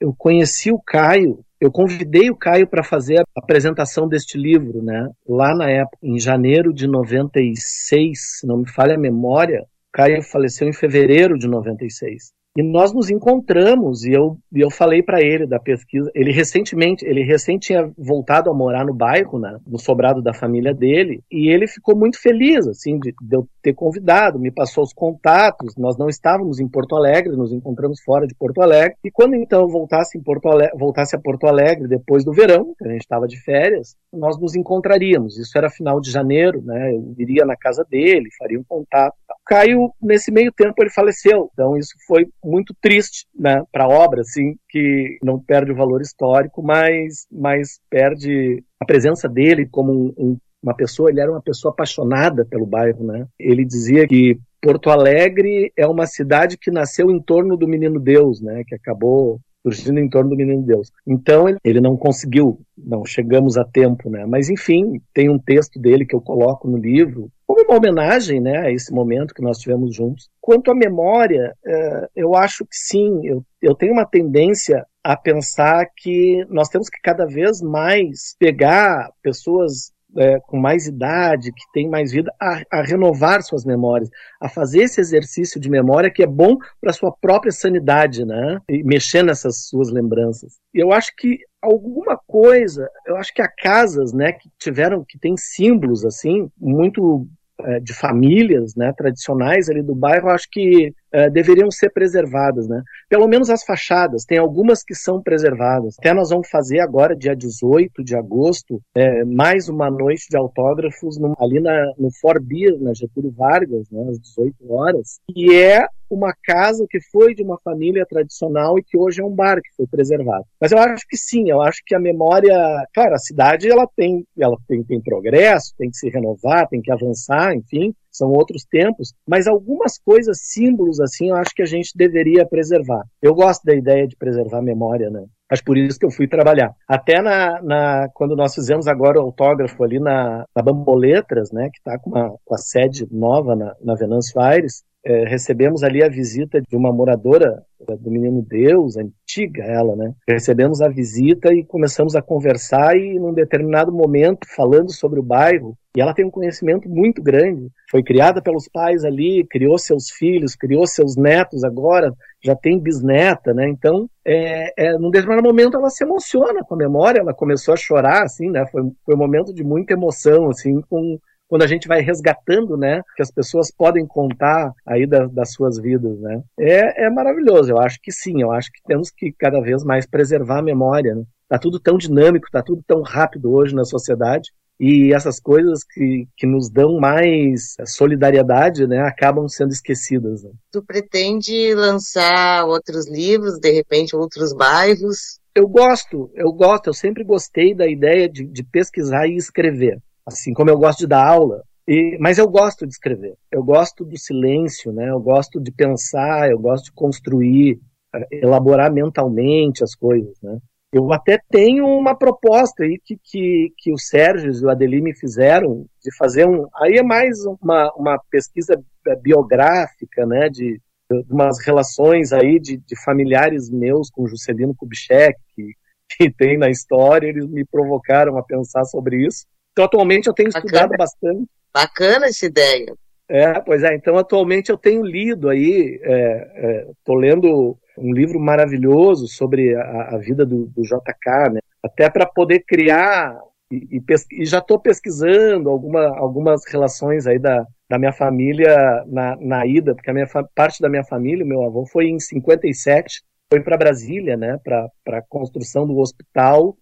Eu 0.00 0.12
conheci 0.18 0.72
o 0.72 0.80
Caio 0.84 1.44
eu 1.64 1.72
convidei 1.72 2.28
o 2.28 2.36
Caio 2.36 2.66
para 2.66 2.84
fazer 2.84 3.20
a 3.20 3.24
apresentação 3.36 4.06
deste 4.06 4.36
livro, 4.36 4.82
né? 4.82 5.08
Lá 5.26 5.54
na 5.54 5.70
época, 5.70 5.96
em 6.02 6.18
janeiro 6.18 6.74
de 6.74 6.86
96, 6.86 8.18
se 8.20 8.46
não 8.46 8.58
me 8.58 8.68
falha 8.68 8.96
a 8.96 8.98
memória, 8.98 9.62
o 9.62 9.90
Caio 9.90 10.22
faleceu 10.22 10.68
em 10.68 10.74
fevereiro 10.74 11.38
de 11.38 11.48
96. 11.48 12.32
E 12.56 12.62
nós 12.62 12.92
nos 12.92 13.10
encontramos 13.10 14.04
e 14.04 14.12
eu, 14.12 14.38
e 14.52 14.60
eu 14.60 14.70
falei 14.70 15.02
para 15.02 15.20
ele 15.20 15.44
da 15.44 15.58
pesquisa. 15.58 16.08
Ele 16.14 16.30
recentemente, 16.30 17.04
ele 17.04 17.24
recente 17.24 17.66
tinha 17.66 17.90
voltado 17.96 18.50
a 18.50 18.54
morar 18.54 18.84
no 18.84 18.94
bairro, 18.94 19.38
né, 19.38 19.58
no 19.66 19.78
sobrado 19.78 20.20
da 20.22 20.34
família 20.34 20.74
dele, 20.74 21.22
e 21.30 21.48
ele 21.48 21.66
ficou 21.66 21.96
muito 21.96 22.20
feliz, 22.20 22.66
assim, 22.66 22.98
de, 22.98 23.14
de 23.20 23.36
eu 23.36 23.48
ter 23.62 23.72
convidado, 23.72 24.38
me 24.38 24.50
passou 24.50 24.84
os 24.84 24.92
contatos. 24.92 25.74
Nós 25.76 25.96
não 25.96 26.08
estávamos 26.08 26.60
em 26.60 26.68
Porto 26.68 26.94
Alegre, 26.94 27.36
nos 27.36 27.52
encontramos 27.52 28.00
fora 28.04 28.26
de 28.26 28.34
Porto 28.34 28.60
Alegre. 28.60 28.96
E 29.02 29.10
quando 29.10 29.34
então 29.34 29.66
voltasse, 29.66 30.18
em 30.18 30.22
Porto 30.22 30.48
Alegre, 30.48 30.78
voltasse 30.78 31.16
a 31.16 31.18
Porto 31.18 31.46
Alegre 31.46 31.88
depois 31.88 32.24
do 32.24 32.32
verão, 32.32 32.74
que 32.78 32.86
a 32.86 32.92
gente 32.92 33.00
estava 33.00 33.26
de 33.26 33.40
férias, 33.42 33.96
nós 34.12 34.38
nos 34.38 34.54
encontraríamos. 34.54 35.38
Isso 35.38 35.56
era 35.56 35.70
final 35.70 36.00
de 36.00 36.10
janeiro, 36.10 36.62
né? 36.62 36.92
Eu 36.92 37.14
iria 37.18 37.44
na 37.44 37.56
casa 37.56 37.84
dele, 37.88 38.28
faria 38.38 38.60
um 38.60 38.64
contato. 38.64 39.14
Caio, 39.46 39.90
nesse 40.00 40.30
meio 40.30 40.52
tempo, 40.52 40.74
ele 40.78 40.90
faleceu. 40.90 41.50
Então, 41.52 41.76
isso 41.76 41.94
foi 42.06 42.26
muito 42.44 42.74
triste 42.80 43.26
né, 43.34 43.62
para 43.72 43.84
a 43.84 43.88
obra, 43.88 44.20
assim, 44.20 44.56
que 44.68 45.18
não 45.22 45.38
perde 45.38 45.72
o 45.72 45.76
valor 45.76 46.00
histórico, 46.00 46.62
mas, 46.62 47.26
mas 47.30 47.80
perde 47.88 48.62
a 48.78 48.84
presença 48.84 49.28
dele 49.28 49.66
como 49.70 49.92
um, 49.92 50.14
um, 50.16 50.36
uma 50.62 50.74
pessoa. 50.74 51.10
Ele 51.10 51.20
era 51.20 51.30
uma 51.30 51.42
pessoa 51.42 51.72
apaixonada 51.72 52.44
pelo 52.44 52.66
bairro. 52.66 53.04
Né? 53.04 53.26
Ele 53.38 53.64
dizia 53.64 54.06
que 54.06 54.38
Porto 54.60 54.90
Alegre 54.90 55.72
é 55.76 55.86
uma 55.86 56.06
cidade 56.06 56.56
que 56.56 56.70
nasceu 56.70 57.10
em 57.10 57.20
torno 57.20 57.56
do 57.56 57.68
Menino 57.68 58.00
Deus, 58.00 58.40
né, 58.40 58.62
que 58.66 58.74
acabou 58.74 59.38
surgindo 59.64 59.98
em 59.98 60.08
torno 60.08 60.30
do 60.30 60.36
Menino 60.36 60.62
Deus. 60.62 60.92
Então 61.06 61.48
ele, 61.48 61.58
ele 61.64 61.80
não 61.80 61.96
conseguiu, 61.96 62.60
não 62.76 63.04
chegamos 63.04 63.56
a 63.56 63.64
tempo, 63.64 64.10
né? 64.10 64.26
Mas 64.26 64.50
enfim, 64.50 65.00
tem 65.14 65.30
um 65.30 65.38
texto 65.38 65.80
dele 65.80 66.04
que 66.04 66.14
eu 66.14 66.20
coloco 66.20 66.68
no 66.68 66.76
livro 66.76 67.30
como 67.46 67.62
uma 67.62 67.76
homenagem, 67.76 68.40
né, 68.40 68.58
a 68.58 68.70
esse 68.72 68.92
momento 68.92 69.34
que 69.34 69.42
nós 69.42 69.58
tivemos 69.58 69.94
juntos. 69.94 70.28
Quanto 70.40 70.70
à 70.70 70.74
memória, 70.74 71.54
é, 71.64 72.08
eu 72.16 72.34
acho 72.34 72.64
que 72.64 72.74
sim, 72.74 73.20
eu, 73.26 73.44
eu 73.60 73.74
tenho 73.74 73.92
uma 73.92 74.06
tendência 74.06 74.84
a 75.04 75.14
pensar 75.14 75.86
que 75.96 76.44
nós 76.48 76.68
temos 76.68 76.88
que 76.88 76.98
cada 77.02 77.26
vez 77.26 77.60
mais 77.60 78.34
pegar 78.38 79.10
pessoas 79.22 79.92
é, 80.16 80.38
com 80.40 80.58
mais 80.58 80.86
idade, 80.86 81.52
que 81.52 81.64
tem 81.72 81.88
mais 81.88 82.12
vida, 82.12 82.32
a, 82.40 82.62
a, 82.70 82.82
renovar 82.82 83.42
suas 83.42 83.64
memórias, 83.64 84.08
a 84.40 84.48
fazer 84.48 84.82
esse 84.82 85.00
exercício 85.00 85.60
de 85.60 85.68
memória 85.70 86.10
que 86.10 86.22
é 86.22 86.26
bom 86.26 86.56
para 86.80 86.92
sua 86.92 87.12
própria 87.12 87.52
sanidade, 87.52 88.24
né? 88.24 88.58
E 88.68 88.82
mexer 88.82 89.22
nessas 89.22 89.66
suas 89.66 89.90
lembranças. 89.90 90.54
Eu 90.72 90.92
acho 90.92 91.12
que 91.16 91.38
alguma 91.62 92.18
coisa, 92.26 92.88
eu 93.06 93.16
acho 93.16 93.32
que 93.32 93.42
há 93.42 93.48
casas, 93.48 94.12
né, 94.12 94.32
que 94.32 94.50
tiveram, 94.58 95.04
que 95.06 95.18
tem 95.18 95.34
símbolos 95.36 96.04
assim 96.04 96.48
muito 96.58 97.26
é, 97.60 97.80
de 97.80 97.94
famílias 97.94 98.74
né, 98.76 98.92
tradicionais 98.96 99.70
ali 99.70 99.82
do 99.82 99.94
bairro, 99.94 100.28
acho 100.28 100.48
que 100.50 100.92
é, 101.14 101.30
deveriam 101.30 101.70
ser 101.70 101.90
preservadas. 101.90 102.66
Né? 102.66 102.82
Pelo 103.08 103.28
menos 103.28 103.48
as 103.48 103.62
fachadas, 103.62 104.24
tem 104.24 104.36
algumas 104.36 104.82
que 104.82 104.94
são 104.94 105.22
preservadas. 105.22 105.94
Até 105.98 106.12
nós 106.12 106.30
vamos 106.30 106.48
fazer 106.50 106.80
agora, 106.80 107.16
dia 107.16 107.36
18 107.36 108.02
de 108.02 108.16
agosto, 108.16 108.82
é, 108.96 109.24
mais 109.24 109.68
uma 109.68 109.88
noite 109.88 110.26
de 110.28 110.36
autógrafos 110.36 111.16
no, 111.18 111.34
ali 111.38 111.60
na, 111.60 111.92
no 111.96 112.10
For 112.20 112.42
Beer, 112.42 112.76
na 112.80 112.92
Getúlio 112.92 113.30
Vargas, 113.30 113.88
né, 113.90 114.08
às 114.10 114.18
18 114.18 114.54
horas, 114.72 115.20
e 115.34 115.54
é 115.54 115.86
uma 116.10 116.34
casa 116.44 116.86
que 116.88 117.00
foi 117.10 117.34
de 117.34 117.42
uma 117.42 117.58
família 117.62 118.06
tradicional 118.06 118.78
e 118.78 118.82
que 118.82 118.96
hoje 118.96 119.20
é 119.20 119.24
um 119.24 119.34
bar 119.34 119.60
que 119.60 119.74
foi 119.76 119.86
preservado. 119.86 120.44
Mas 120.60 120.72
eu 120.72 120.78
acho 120.78 121.04
que 121.08 121.16
sim, 121.16 121.50
eu 121.50 121.60
acho 121.60 121.80
que 121.84 121.94
a 121.94 122.00
memória, 122.00 122.54
claro, 122.94 123.14
a 123.14 123.18
cidade 123.18 123.70
ela 123.70 123.86
tem, 123.96 124.24
ela 124.38 124.56
tem, 124.68 124.82
tem 124.84 125.00
progresso, 125.00 125.74
tem 125.76 125.90
que 125.90 125.96
se 125.96 126.08
renovar, 126.08 126.68
tem 126.68 126.80
que 126.80 126.92
avançar, 126.92 127.54
enfim, 127.54 127.94
são 128.14 128.30
outros 128.30 128.64
tempos, 128.64 129.12
mas 129.28 129.46
algumas 129.46 129.98
coisas, 129.98 130.38
símbolos 130.40 131.00
assim, 131.00 131.30
eu 131.30 131.36
acho 131.36 131.50
que 131.54 131.62
a 131.62 131.66
gente 131.66 131.90
deveria 131.96 132.46
preservar. 132.46 133.02
Eu 133.20 133.34
gosto 133.34 133.64
da 133.64 133.74
ideia 133.74 134.06
de 134.06 134.16
preservar 134.16 134.58
a 134.58 134.62
memória, 134.62 135.10
né? 135.10 135.24
Acho 135.50 135.64
por 135.64 135.76
isso 135.76 135.98
que 135.98 136.06
eu 136.06 136.10
fui 136.10 136.26
trabalhar. 136.26 136.72
Até 136.88 137.20
na, 137.20 137.60
na 137.62 138.08
quando 138.14 138.34
nós 138.34 138.54
fizemos 138.54 138.86
agora 138.86 139.18
o 139.18 139.24
autógrafo 139.24 139.82
ali 139.84 139.98
na, 139.98 140.44
na 140.54 140.62
Bamboletras, 140.62 141.52
né, 141.52 141.68
que 141.70 141.78
está 141.78 141.98
com, 141.98 142.10
com, 142.44 142.54
a 142.54 142.58
sede 142.58 143.06
nova 143.10 143.54
na, 143.54 143.74
na 143.82 143.94
Venâncio 143.94 144.40
Aires, 144.40 144.82
é, 145.04 145.24
recebemos 145.24 145.82
ali 145.82 146.02
a 146.02 146.08
visita 146.08 146.62
de 146.62 146.76
uma 146.76 146.92
moradora 146.92 147.62
do 147.84 148.10
Menino 148.10 148.42
Deus, 148.42 148.96
antiga 148.96 149.62
ela, 149.64 149.94
né? 149.94 150.12
Recebemos 150.28 150.80
a 150.80 150.88
visita 150.88 151.52
e 151.52 151.64
começamos 151.64 152.16
a 152.16 152.22
conversar 152.22 152.96
e 152.96 153.18
num 153.18 153.32
determinado 153.32 153.92
momento, 153.92 154.46
falando 154.54 154.92
sobre 154.92 155.20
o 155.20 155.22
bairro, 155.22 155.76
e 155.96 156.00
ela 156.00 156.12
tem 156.12 156.24
um 156.24 156.30
conhecimento 156.30 156.88
muito 156.88 157.22
grande. 157.22 157.68
Foi 157.88 158.02
criada 158.02 158.42
pelos 158.42 158.68
pais 158.68 159.04
ali, 159.04 159.46
criou 159.48 159.78
seus 159.78 160.10
filhos, 160.10 160.56
criou 160.56 160.86
seus 160.86 161.16
netos 161.16 161.62
agora, 161.62 162.12
já 162.42 162.56
tem 162.56 162.80
bisneta, 162.80 163.54
né? 163.54 163.68
Então, 163.68 164.08
é, 164.24 164.72
é, 164.76 164.98
num 164.98 165.10
determinado 165.10 165.46
momento 165.46 165.76
ela 165.76 165.90
se 165.90 166.02
emociona 166.02 166.64
com 166.64 166.74
a 166.74 166.78
memória, 166.78 167.20
ela 167.20 167.32
começou 167.32 167.74
a 167.74 167.76
chorar, 167.76 168.24
assim, 168.24 168.50
né? 168.50 168.66
Foi, 168.66 168.82
foi 169.04 169.14
um 169.14 169.18
momento 169.18 169.54
de 169.54 169.62
muita 169.62 169.92
emoção, 169.92 170.48
assim, 170.48 170.80
com 170.88 171.18
quando 171.48 171.62
a 171.62 171.66
gente 171.66 171.86
vai 171.86 172.00
resgatando, 172.00 172.76
né, 172.76 173.02
que 173.16 173.22
as 173.22 173.30
pessoas 173.30 173.70
podem 173.70 174.06
contar 174.06 174.72
aí 174.86 175.06
da, 175.06 175.26
das 175.26 175.52
suas 175.52 175.78
vidas, 175.78 176.18
né, 176.20 176.42
é, 176.58 177.04
é 177.04 177.10
maravilhoso. 177.10 177.70
Eu 177.70 177.78
acho 177.78 177.98
que 178.02 178.10
sim, 178.10 178.42
eu 178.42 178.50
acho 178.50 178.70
que 178.72 178.80
temos 178.86 179.10
que 179.10 179.32
cada 179.32 179.60
vez 179.60 179.84
mais 179.84 180.06
preservar 180.06 180.58
a 180.58 180.62
memória. 180.62 181.14
Né? 181.14 181.24
Tá 181.48 181.58
tudo 181.58 181.78
tão 181.78 181.96
dinâmico, 181.96 182.48
tá 182.50 182.62
tudo 182.62 182.82
tão 182.86 183.02
rápido 183.02 183.52
hoje 183.52 183.74
na 183.74 183.84
sociedade 183.84 184.50
e 184.78 185.12
essas 185.14 185.38
coisas 185.38 185.84
que, 185.84 186.26
que 186.36 186.46
nos 186.46 186.68
dão 186.68 186.98
mais 186.98 187.76
solidariedade, 187.86 188.86
né, 188.86 189.00
acabam 189.00 189.48
sendo 189.48 189.70
esquecidas. 189.70 190.42
Né? 190.42 190.50
Tu 190.72 190.82
pretende 190.82 191.74
lançar 191.74 192.64
outros 192.66 193.08
livros, 193.08 193.58
de 193.58 193.70
repente 193.70 194.16
outros 194.16 194.52
bairros? 194.52 195.38
Eu 195.54 195.68
gosto, 195.68 196.30
eu 196.34 196.52
gosto, 196.52 196.88
eu 196.88 196.94
sempre 196.94 197.22
gostei 197.22 197.74
da 197.74 197.86
ideia 197.86 198.28
de, 198.28 198.44
de 198.44 198.64
pesquisar 198.64 199.28
e 199.28 199.36
escrever 199.36 200.00
assim 200.26 200.52
como 200.52 200.70
eu 200.70 200.78
gosto 200.78 201.00
de 201.00 201.06
dar 201.06 201.26
aula. 201.26 201.62
E, 201.86 202.16
mas 202.18 202.38
eu 202.38 202.48
gosto 202.48 202.86
de 202.86 202.92
escrever, 202.92 203.34
eu 203.52 203.62
gosto 203.62 204.04
do 204.04 204.16
silêncio, 204.18 204.90
né? 204.90 205.10
eu 205.10 205.20
gosto 205.20 205.60
de 205.60 205.70
pensar, 205.70 206.50
eu 206.50 206.58
gosto 206.58 206.86
de 206.86 206.92
construir, 206.92 207.78
eh, 208.14 208.26
elaborar 208.32 208.90
mentalmente 208.90 209.84
as 209.84 209.94
coisas. 209.94 210.34
Né? 210.42 210.58
Eu 210.94 211.12
até 211.12 211.40
tenho 211.50 211.84
uma 211.86 212.16
proposta 212.16 212.84
aí 212.84 213.00
que, 213.04 213.18
que, 213.20 213.72
que 213.76 213.92
o 213.92 213.98
Sérgio 213.98 214.52
e 214.52 214.64
o 214.64 214.70
Adeli 214.70 215.02
me 215.02 215.12
fizeram 215.12 215.86
de 216.00 216.16
fazer 216.16 216.46
um. 216.46 216.68
Aí 216.76 216.98
é 216.98 217.02
mais 217.02 217.44
uma, 217.60 217.92
uma 217.96 218.16
pesquisa 218.30 218.80
biográfica, 219.20 220.24
né? 220.24 220.48
De, 220.48 220.80
de 221.10 221.32
umas 221.32 221.58
relações 221.66 222.32
aí 222.32 222.60
de, 222.60 222.76
de 222.76 223.04
familiares 223.04 223.68
meus 223.68 224.08
com 224.08 224.28
Juscelino 224.28 224.72
Kubitschek, 224.72 225.36
que, 225.56 225.72
que 226.16 226.32
tem 226.32 226.56
na 226.56 226.70
história, 226.70 227.26
eles 227.26 227.46
me 227.48 227.64
provocaram 227.64 228.38
a 228.38 228.44
pensar 228.44 228.84
sobre 228.84 229.26
isso. 229.26 229.44
Então, 229.74 229.84
atualmente, 229.84 230.28
eu 230.28 230.32
tenho 230.32 230.50
Bacana. 230.50 230.66
estudado 230.66 230.96
bastante. 230.96 231.48
Bacana 231.74 232.26
essa 232.26 232.46
ideia. 232.46 232.94
É, 233.28 233.60
pois 233.60 233.82
é. 233.82 233.92
Então, 233.94 234.16
atualmente, 234.16 234.70
eu 234.70 234.78
tenho 234.78 235.04
lido 235.04 235.48
aí, 235.48 235.96
estou 235.96 237.20
é, 237.20 237.26
é, 237.26 237.30
lendo 237.32 237.76
um 237.98 238.12
livro 238.12 238.38
maravilhoso 238.38 239.26
sobre 239.26 239.74
a, 239.74 240.14
a 240.14 240.18
vida 240.18 240.46
do, 240.46 240.66
do, 240.66 240.82
JK, 240.82 241.54
né? 241.54 241.60
Até 241.82 242.08
para 242.08 242.24
poder 242.24 242.60
criar 242.60 243.36
e, 243.70 243.98
e, 243.98 244.42
e 244.42 244.46
já 244.46 244.58
estou 244.58 244.78
pesquisando 244.78 245.68
alguma, 245.68 246.16
algumas 246.16 246.62
relações 246.70 247.26
aí 247.26 247.38
da, 247.38 247.66
da 247.90 247.98
minha 247.98 248.12
família 248.12 249.04
na, 249.06 249.36
na 249.40 249.66
ida, 249.66 249.94
porque 249.94 250.10
a 250.10 250.14
minha 250.14 250.28
parte 250.54 250.80
da 250.80 250.88
minha 250.88 251.04
família, 251.04 251.44
meu 251.44 251.64
avô 251.64 251.84
foi 251.86 252.06
em 252.06 252.20
57 252.20 253.22
foi 253.50 253.62
para 253.62 253.76
Brasília, 253.76 254.36
né, 254.36 254.58
para 254.64 255.18
a 255.18 255.22
construção 255.28 255.86
do 255.86 255.98
hospital, 255.98 256.76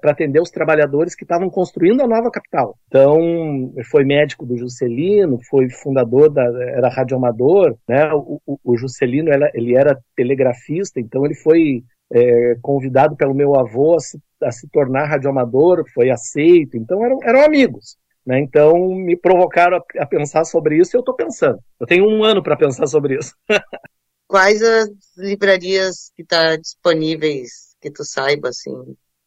para 0.00 0.12
atender 0.12 0.40
os 0.40 0.50
trabalhadores 0.50 1.14
que 1.14 1.24
estavam 1.24 1.50
construindo 1.50 2.02
a 2.02 2.06
nova 2.06 2.30
capital. 2.30 2.78
Então, 2.86 3.72
foi 3.90 4.04
médico 4.04 4.46
do 4.46 4.56
Juscelino, 4.56 5.38
foi 5.48 5.68
fundador 5.68 6.30
da, 6.30 6.44
era 6.44 6.88
radioamador, 6.88 7.76
né, 7.88 8.12
o, 8.12 8.40
o, 8.46 8.58
o 8.64 8.76
Juscelino, 8.76 9.32
ele, 9.32 9.50
ele 9.54 9.76
era 9.76 9.98
telegrafista, 10.14 11.00
então 11.00 11.24
ele 11.24 11.34
foi 11.34 11.82
é, 12.12 12.56
convidado 12.60 13.16
pelo 13.16 13.34
meu 13.34 13.58
avô 13.58 13.96
a 13.96 14.00
se, 14.00 14.18
a 14.42 14.50
se 14.50 14.68
tornar 14.68 15.06
radioamador, 15.06 15.84
foi 15.94 16.10
aceito, 16.10 16.76
então 16.76 17.04
eram, 17.04 17.18
eram 17.22 17.44
amigos. 17.44 17.96
Né? 18.26 18.38
Então 18.40 18.74
me 18.94 19.16
provocaram 19.16 19.78
a, 19.78 20.02
a, 20.02 20.06
pensar 20.06 20.44
sobre 20.44 20.76
isso 20.76 20.94
e 20.94 20.96
eu 20.96 21.00
estou 21.00 21.14
pensando. 21.14 21.58
Eu 21.80 21.86
tenho 21.86 22.06
um 22.06 22.22
ano 22.22 22.42
para 22.42 22.56
pensar 22.56 22.86
sobre 22.86 23.16
isso. 23.16 23.34
quais 24.30 24.62
as 24.62 24.88
livrarias 25.18 26.12
que 26.14 26.24
tá 26.24 26.54
disponíveis 26.54 27.74
que 27.80 27.90
tu 27.90 28.04
saiba 28.04 28.50
assim? 28.50 28.72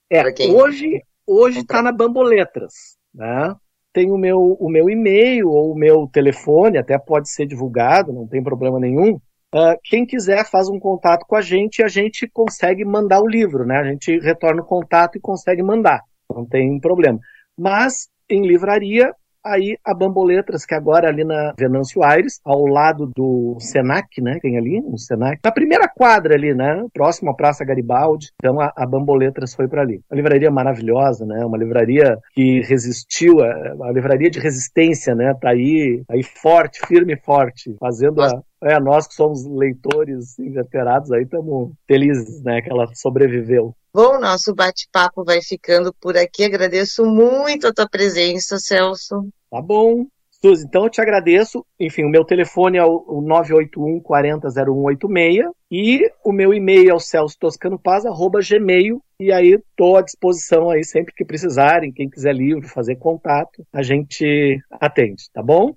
É, 0.10 0.24
hoje 0.50 1.02
hoje 1.28 1.60
está 1.60 1.82
na 1.82 1.92
Bamboletras, 1.92 2.74
né? 3.14 3.54
Tem 3.92 4.10
o 4.10 4.18
meu 4.18 4.40
o 4.60 4.70
meu 4.70 4.90
e-mail 4.90 5.50
ou 5.50 5.74
o 5.74 5.76
meu 5.76 6.08
telefone, 6.08 6.78
até 6.78 6.98
pode 6.98 7.30
ser 7.30 7.46
divulgado, 7.46 8.14
não 8.14 8.26
tem 8.26 8.42
problema 8.42 8.80
nenhum. 8.80 9.16
Uh, 9.54 9.78
quem 9.84 10.06
quiser 10.06 10.50
faz 10.50 10.68
um 10.70 10.80
contato 10.80 11.26
com 11.28 11.36
a 11.36 11.42
gente 11.42 11.80
e 11.80 11.84
a 11.84 11.88
gente 11.88 12.28
consegue 12.28 12.84
mandar 12.86 13.22
o 13.22 13.28
livro, 13.28 13.66
né? 13.66 13.78
A 13.78 13.84
gente 13.84 14.18
retorna 14.20 14.62
o 14.62 14.66
contato 14.66 15.18
e 15.18 15.22
consegue 15.22 15.62
mandar, 15.62 16.02
não 16.34 16.46
tem 16.46 16.80
problema. 16.80 17.20
Mas 17.58 18.08
em 18.30 18.48
livraria 18.48 19.14
Aí 19.46 19.78
a 19.84 19.94
Bamboletras, 19.94 20.66
que 20.66 20.74
agora 20.74 21.08
é 21.08 21.10
ali 21.10 21.24
na 21.24 21.54
Venâncio 21.58 22.04
Aires, 22.04 22.40
ao 22.46 22.66
lado 22.66 23.12
do 23.16 23.58
Senac, 23.60 24.22
né? 24.22 24.40
Tem 24.42 24.58
ali 24.58 24.82
um 24.82 24.98
Senac. 24.98 25.40
Na 25.44 25.52
primeira 25.52 25.88
quadra 25.88 26.34
ali, 26.34 26.54
né? 26.54 26.86
Próximo 26.94 27.32
à 27.32 27.34
Praça 27.34 27.66
Garibaldi. 27.66 28.30
Então 28.36 28.60
a, 28.60 28.72
a 28.76 28.86
Bamboletras 28.86 29.54
foi 29.54 29.68
para 29.68 29.82
ali. 29.82 30.02
Uma 30.10 30.18
livraria 30.18 30.50
maravilhosa, 30.50 31.26
né? 31.26 31.46
Uma 31.46 31.58
livraria 31.58 32.18
que 32.34 32.62
resistiu, 32.62 33.44
é, 33.44 33.74
uma 33.74 33.92
livraria 33.92 34.30
de 34.30 34.40
resistência, 34.40 35.14
né? 35.14 35.34
Tá 35.34 35.50
aí, 35.50 36.04
aí 36.10 36.24
forte, 36.24 36.80
firme 36.88 37.14
e 37.14 37.20
forte, 37.20 37.76
fazendo 37.80 38.22
a, 38.22 38.42
é, 38.64 38.80
nós 38.80 39.08
que 39.08 39.14
somos 39.14 39.46
leitores 39.46 40.40
inveterados 40.40 41.12
aí 41.12 41.24
estamos 41.24 41.74
felizes, 41.86 42.42
né, 42.44 42.62
que 42.62 42.72
ela 42.72 42.88
sobreviveu. 42.94 43.76
Bom, 43.96 44.20
nosso 44.20 44.56
bate-papo 44.56 45.24
vai 45.24 45.40
ficando 45.40 45.94
por 45.94 46.18
aqui. 46.18 46.44
Agradeço 46.44 47.06
muito 47.06 47.68
a 47.68 47.74
tua 47.74 47.88
presença, 47.88 48.58
Celso. 48.58 49.30
Tá 49.52 49.62
bom. 49.62 50.08
Suzy, 50.42 50.66
então 50.66 50.86
eu 50.86 50.90
te 50.90 51.00
agradeço. 51.00 51.64
Enfim, 51.80 52.04
o 52.04 52.10
meu 52.10 52.26
telefone 52.26 52.78
é 52.78 52.84
o 52.84 53.22
981 53.22 54.02
40 54.02 54.50
0186 54.50 55.46
e 55.72 56.12
o 56.26 56.34
meu 56.34 56.54
e-mail 56.54 56.90
é 56.90 56.94
o 56.94 57.00
celsotoscanopaz.gmail 57.00 59.02
e 59.20 59.32
aí 59.32 59.54
estou 59.54 59.96
à 59.96 60.02
disposição 60.02 60.72
aí 60.72 60.84
sempre 60.84 61.14
que 61.16 61.24
precisarem, 61.24 61.94
quem 61.94 62.10
quiser 62.10 62.36
livro, 62.36 62.68
fazer 62.68 62.96
contato, 62.96 63.66
a 63.72 63.84
gente 63.84 64.60
atende, 64.70 65.30
tá 65.32 65.42
bom? 65.42 65.76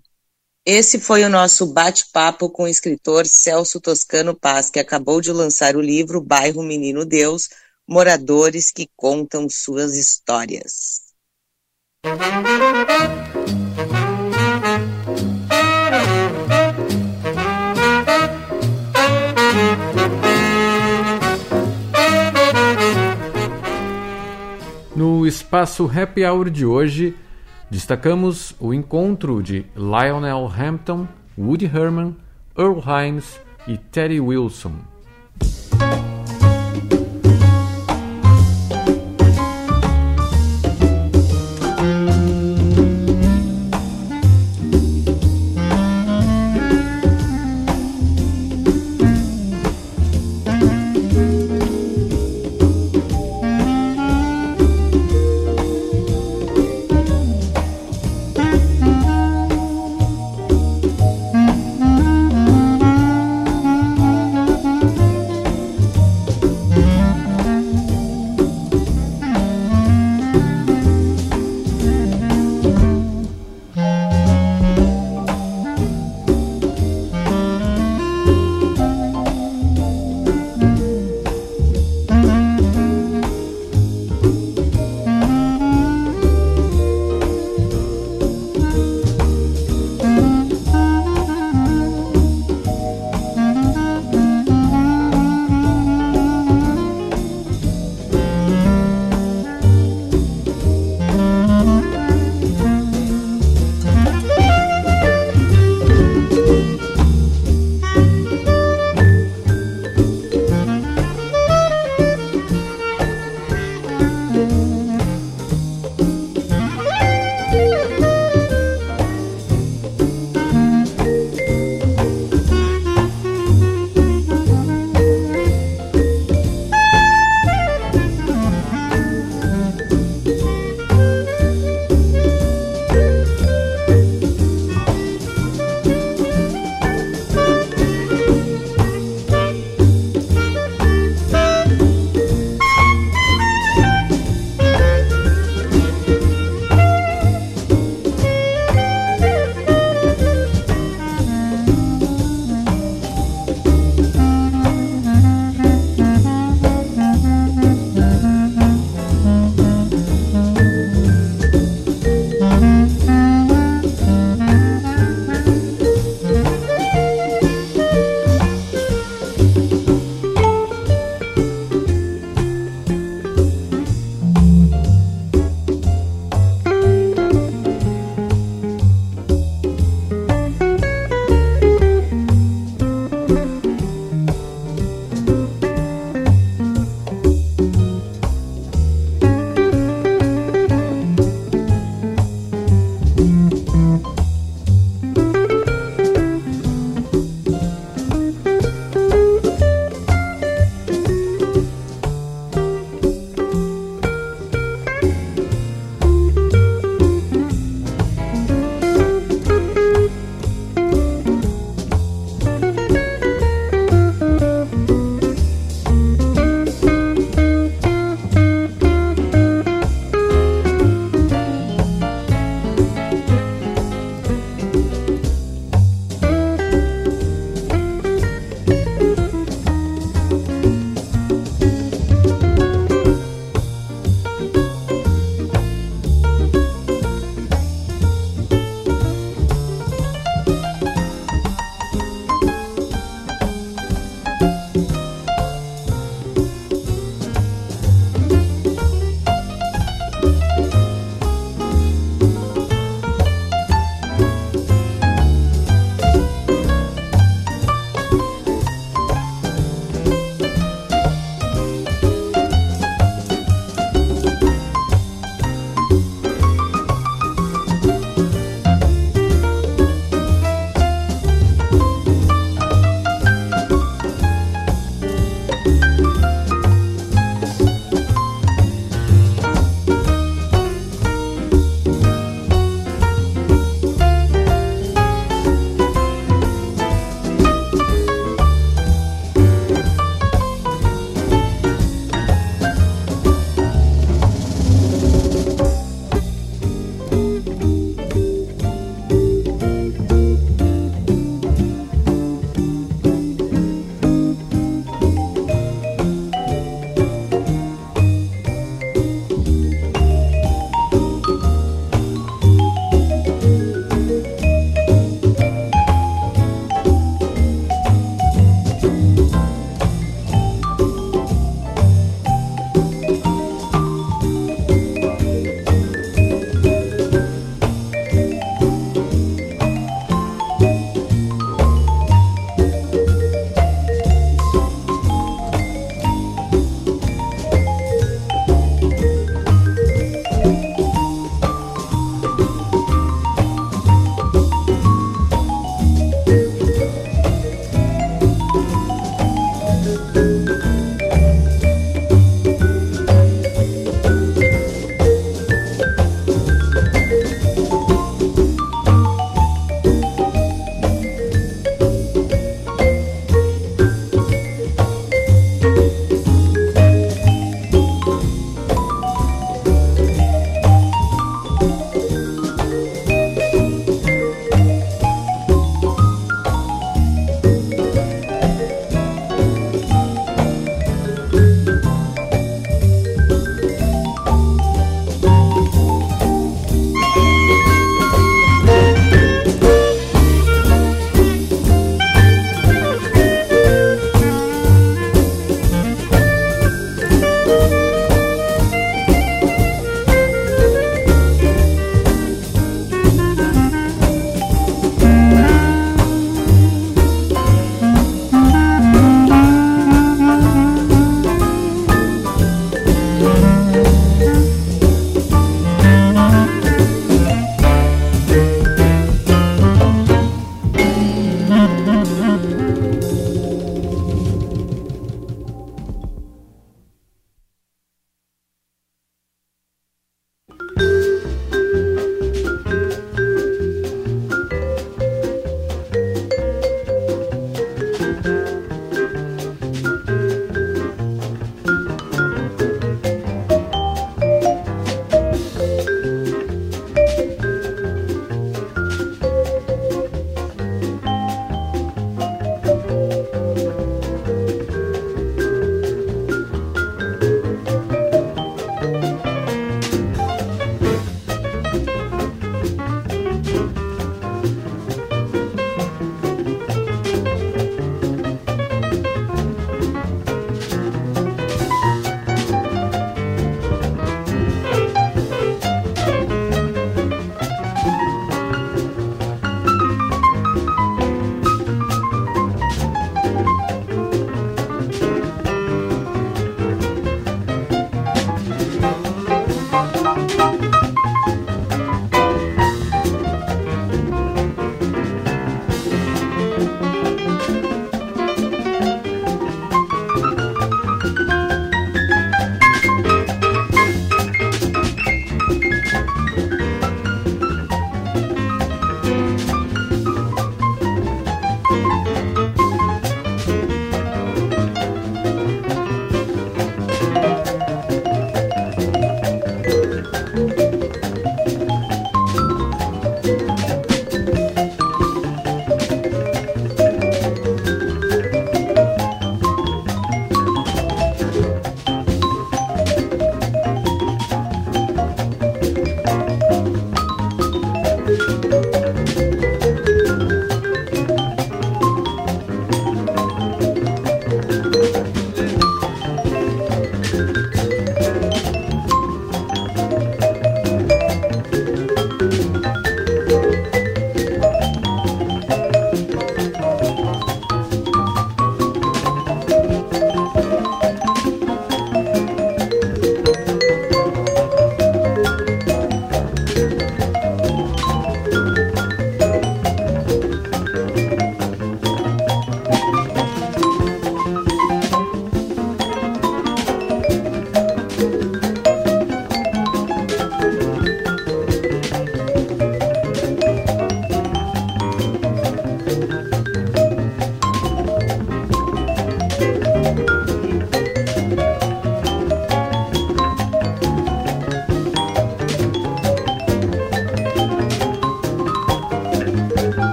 Esse 0.64 0.98
foi 0.98 1.22
o 1.22 1.30
nosso 1.30 1.72
bate-papo 1.72 2.50
com 2.50 2.64
o 2.64 2.68
escritor 2.68 3.24
Celso 3.24 3.80
Toscano 3.80 4.34
Paz, 4.34 4.68
que 4.68 4.80
acabou 4.80 5.20
de 5.20 5.30
lançar 5.30 5.76
o 5.76 5.80
livro 5.80 6.20
Bairro 6.20 6.64
Menino 6.64 7.04
Deus, 7.04 7.48
Moradores 7.88 8.72
que 8.72 8.88
Contam 8.96 9.48
Suas 9.48 9.96
Histórias. 9.96 11.02
No 24.94 25.26
espaço 25.26 25.90
Happy 25.94 26.24
Hour 26.24 26.50
de 26.50 26.64
hoje, 26.64 27.14
Destacamos 27.68 28.54
o 28.60 28.72
encontro 28.72 29.42
de 29.42 29.66
Lionel 29.74 30.46
Hampton, 30.46 31.08
Woody 31.36 31.66
Herman, 31.66 32.16
Earl 32.56 32.80
Hines 32.80 33.40
e 33.66 33.76
Teddy 33.76 34.20
Wilson. 34.20 34.95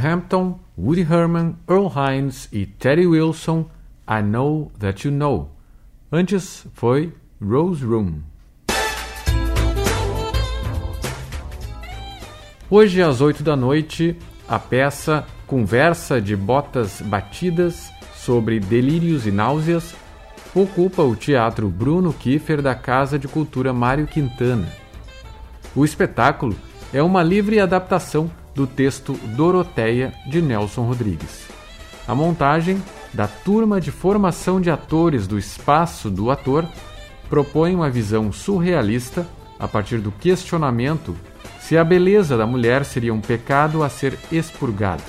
Hampton, 0.00 0.58
Woody 0.78 1.02
Herman, 1.02 1.56
Earl 1.68 1.88
Hines 1.88 2.48
e 2.50 2.64
Teddy 2.64 3.06
Wilson, 3.06 3.66
I 4.08 4.22
Know 4.22 4.72
That 4.78 5.06
You 5.06 5.14
Know. 5.14 5.50
Antes 6.10 6.66
foi 6.74 7.12
Rose 7.40 7.84
Room. 7.84 8.20
Hoje, 12.70 13.02
às 13.02 13.20
oito 13.20 13.42
da 13.42 13.54
noite, 13.54 14.16
a 14.48 14.58
peça 14.58 15.26
Conversa 15.46 16.20
de 16.20 16.34
Botas 16.34 17.00
Batidas 17.00 17.90
sobre 18.14 18.60
Delírios 18.60 19.26
e 19.26 19.30
Náuseas 19.30 19.94
ocupa 20.54 21.02
o 21.02 21.14
Teatro 21.14 21.68
Bruno 21.68 22.12
Kiefer 22.12 22.62
da 22.62 22.74
Casa 22.74 23.18
de 23.18 23.28
Cultura 23.28 23.72
Mário 23.72 24.06
Quintana. 24.06 24.68
O 25.74 25.84
espetáculo 25.84 26.56
é 26.92 27.02
uma 27.02 27.22
livre 27.22 27.60
adaptação 27.60 28.30
do 28.54 28.66
texto 28.66 29.14
Doroteia 29.36 30.12
de 30.28 30.42
Nelson 30.42 30.82
Rodrigues. 30.82 31.48
A 32.06 32.14
montagem 32.14 32.82
da 33.12 33.26
turma 33.26 33.80
de 33.80 33.90
formação 33.90 34.60
de 34.60 34.70
atores 34.70 35.26
do 35.26 35.38
espaço 35.38 36.10
do 36.10 36.30
ator 36.30 36.66
propõe 37.28 37.74
uma 37.74 37.90
visão 37.90 38.32
surrealista 38.32 39.26
a 39.58 39.68
partir 39.68 39.98
do 39.98 40.10
questionamento 40.10 41.16
se 41.60 41.76
a 41.76 41.84
beleza 41.84 42.36
da 42.36 42.46
mulher 42.46 42.84
seria 42.84 43.14
um 43.14 43.20
pecado 43.20 43.82
a 43.82 43.88
ser 43.88 44.18
expurgado. 44.32 45.02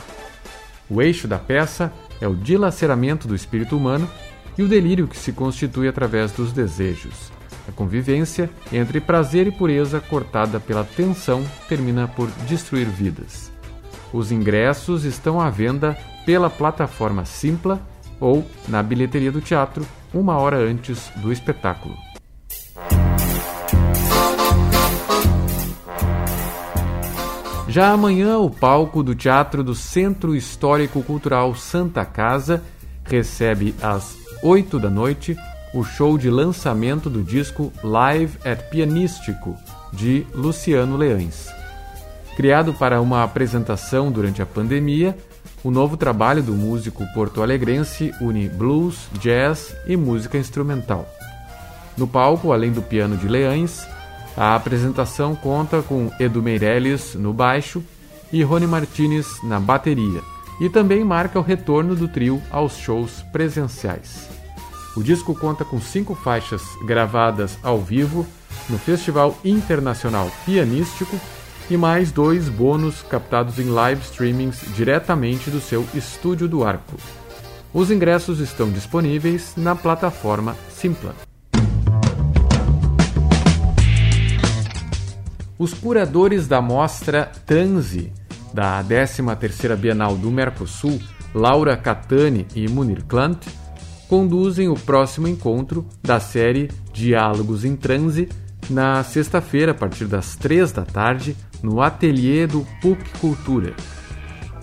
O 0.89 1.01
eixo 1.01 1.27
da 1.27 1.39
peça 1.39 1.91
é 2.19 2.27
o 2.27 2.35
dilaceramento 2.35 3.27
do 3.27 3.33
espírito 3.33 3.75
humano 3.75 4.07
e 4.57 4.63
o 4.63 4.67
delírio 4.67 5.07
que 5.07 5.17
se 5.17 5.31
constitui 5.31 5.87
através 5.87 6.31
dos 6.31 6.51
desejos. 6.51 7.31
A 7.71 7.73
convivência 7.73 8.49
entre 8.71 8.99
prazer 8.99 9.47
e 9.47 9.51
pureza 9.51 10.01
cortada 10.01 10.59
pela 10.59 10.83
tensão 10.83 11.41
termina 11.69 12.05
por 12.05 12.29
destruir 12.45 12.85
vidas. 12.85 13.49
Os 14.11 14.29
ingressos 14.29 15.05
estão 15.05 15.39
à 15.39 15.49
venda 15.49 15.97
pela 16.25 16.49
plataforma 16.49 17.23
Simpla 17.23 17.81
ou 18.19 18.45
na 18.67 18.83
bilheteria 18.83 19.31
do 19.31 19.39
teatro 19.39 19.87
uma 20.13 20.37
hora 20.37 20.57
antes 20.57 21.09
do 21.15 21.31
espetáculo. 21.31 21.95
Já 27.69 27.93
amanhã, 27.93 28.37
o 28.37 28.49
palco 28.49 29.01
do 29.01 29.15
Teatro 29.15 29.63
do 29.63 29.73
Centro 29.73 30.35
Histórico 30.35 31.01
Cultural 31.01 31.55
Santa 31.55 32.03
Casa 32.03 32.61
recebe 33.05 33.73
às 33.81 34.17
8 34.43 34.77
da 34.77 34.89
noite 34.89 35.37
o 35.73 35.83
show 35.83 36.17
de 36.17 36.29
lançamento 36.29 37.09
do 37.09 37.23
disco 37.23 37.71
Live 37.83 38.37
at 38.43 38.69
Pianístico 38.69 39.57
de 39.93 40.25
Luciano 40.33 40.97
Leães. 40.97 41.49
Criado 42.35 42.73
para 42.73 43.01
uma 43.01 43.23
apresentação 43.23 44.11
durante 44.11 44.41
a 44.41 44.45
pandemia, 44.45 45.17
o 45.63 45.71
novo 45.71 45.95
trabalho 45.95 46.41
do 46.41 46.53
músico 46.53 47.05
porto-alegrense 47.13 48.13
une 48.19 48.49
blues, 48.49 49.07
jazz 49.19 49.75
e 49.85 49.95
música 49.95 50.37
instrumental. 50.37 51.07
No 51.97 52.07
palco, 52.07 52.51
além 52.51 52.71
do 52.71 52.81
piano 52.81 53.15
de 53.17 53.27
Leães, 53.27 53.87
a 54.35 54.55
apresentação 54.55 55.35
conta 55.35 55.81
com 55.81 56.09
Edu 56.19 56.41
Meirelles 56.41 57.15
no 57.15 57.33
baixo 57.33 57.83
e 58.31 58.43
Rony 58.43 58.65
Martinez 58.65 59.27
na 59.43 59.59
bateria, 59.59 60.21
e 60.59 60.69
também 60.69 61.03
marca 61.03 61.37
o 61.37 61.43
retorno 61.43 61.95
do 61.95 62.07
trio 62.07 62.41
aos 62.49 62.77
shows 62.77 63.23
presenciais. 63.31 64.40
O 64.95 65.01
disco 65.01 65.33
conta 65.33 65.63
com 65.63 65.79
cinco 65.79 66.13
faixas 66.13 66.61
gravadas 66.85 67.57
ao 67.63 67.79
vivo 67.79 68.27
no 68.69 68.77
Festival 68.77 69.37
Internacional 69.43 70.29
Pianístico 70.45 71.17
e 71.69 71.77
mais 71.77 72.11
dois 72.11 72.49
bônus 72.49 73.01
captados 73.03 73.57
em 73.57 73.69
live 73.69 74.01
streamings 74.01 74.59
diretamente 74.75 75.49
do 75.49 75.61
seu 75.61 75.87
Estúdio 75.93 76.45
do 76.45 76.65
Arco. 76.65 76.97
Os 77.73 77.89
ingressos 77.89 78.41
estão 78.41 78.69
disponíveis 78.69 79.53
na 79.55 79.77
plataforma 79.77 80.57
Simpla. 80.69 81.15
Os 85.57 85.73
curadores 85.73 86.49
da 86.49 86.61
mostra 86.61 87.31
Transe, 87.45 88.11
da 88.53 88.83
13ª 88.83 89.77
Bienal 89.77 90.17
do 90.17 90.29
Mercosul, 90.29 90.99
Laura 91.33 91.77
Catani 91.77 92.45
e 92.53 92.67
Munir 92.67 93.05
Klant, 93.05 93.47
conduzem 94.11 94.67
o 94.67 94.75
próximo 94.75 95.25
encontro 95.25 95.87
da 96.03 96.19
série 96.19 96.69
Diálogos 96.91 97.63
em 97.63 97.77
Transe 97.77 98.27
na 98.69 99.01
sexta-feira, 99.05 99.71
a 99.71 99.73
partir 99.73 100.03
das 100.03 100.35
três 100.35 100.73
da 100.73 100.83
tarde, 100.83 101.33
no 101.63 101.81
ateliê 101.81 102.45
do 102.45 102.67
PUC 102.81 103.01
Cultura. 103.21 103.73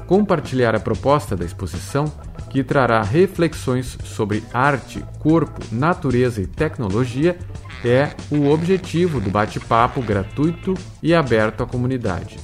Compartilhar 0.06 0.74
a 0.74 0.80
proposta 0.80 1.34
da 1.34 1.46
exposição, 1.46 2.12
que 2.50 2.62
trará 2.62 3.00
reflexões 3.00 3.96
sobre 4.04 4.44
arte, 4.52 5.02
corpo, 5.18 5.58
natureza 5.72 6.42
e 6.42 6.46
tecnologia, 6.46 7.38
é 7.82 8.10
o 8.30 8.50
objetivo 8.50 9.18
do 9.18 9.30
bate-papo 9.30 10.02
gratuito 10.02 10.74
e 11.02 11.14
aberto 11.14 11.62
à 11.62 11.66
comunidade. 11.66 12.38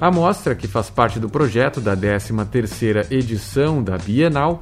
A 0.00 0.10
mostra, 0.10 0.56
que 0.56 0.66
faz 0.66 0.90
parte 0.90 1.20
do 1.20 1.28
projeto 1.28 1.80
da 1.80 1.96
13ª 1.96 3.12
edição 3.12 3.80
da 3.80 3.96
Bienal, 3.96 4.60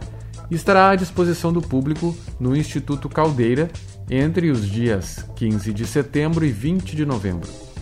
estará 0.54 0.90
à 0.90 0.96
disposição 0.96 1.52
do 1.52 1.60
público 1.60 2.16
no 2.38 2.56
Instituto 2.56 3.08
Caldeira 3.08 3.70
entre 4.10 4.50
os 4.50 4.68
dias 4.68 5.24
15 5.36 5.72
de 5.72 5.86
setembro 5.86 6.44
e 6.44 6.50
20 6.52 6.94
de 6.94 7.04
novembro. 7.04 7.73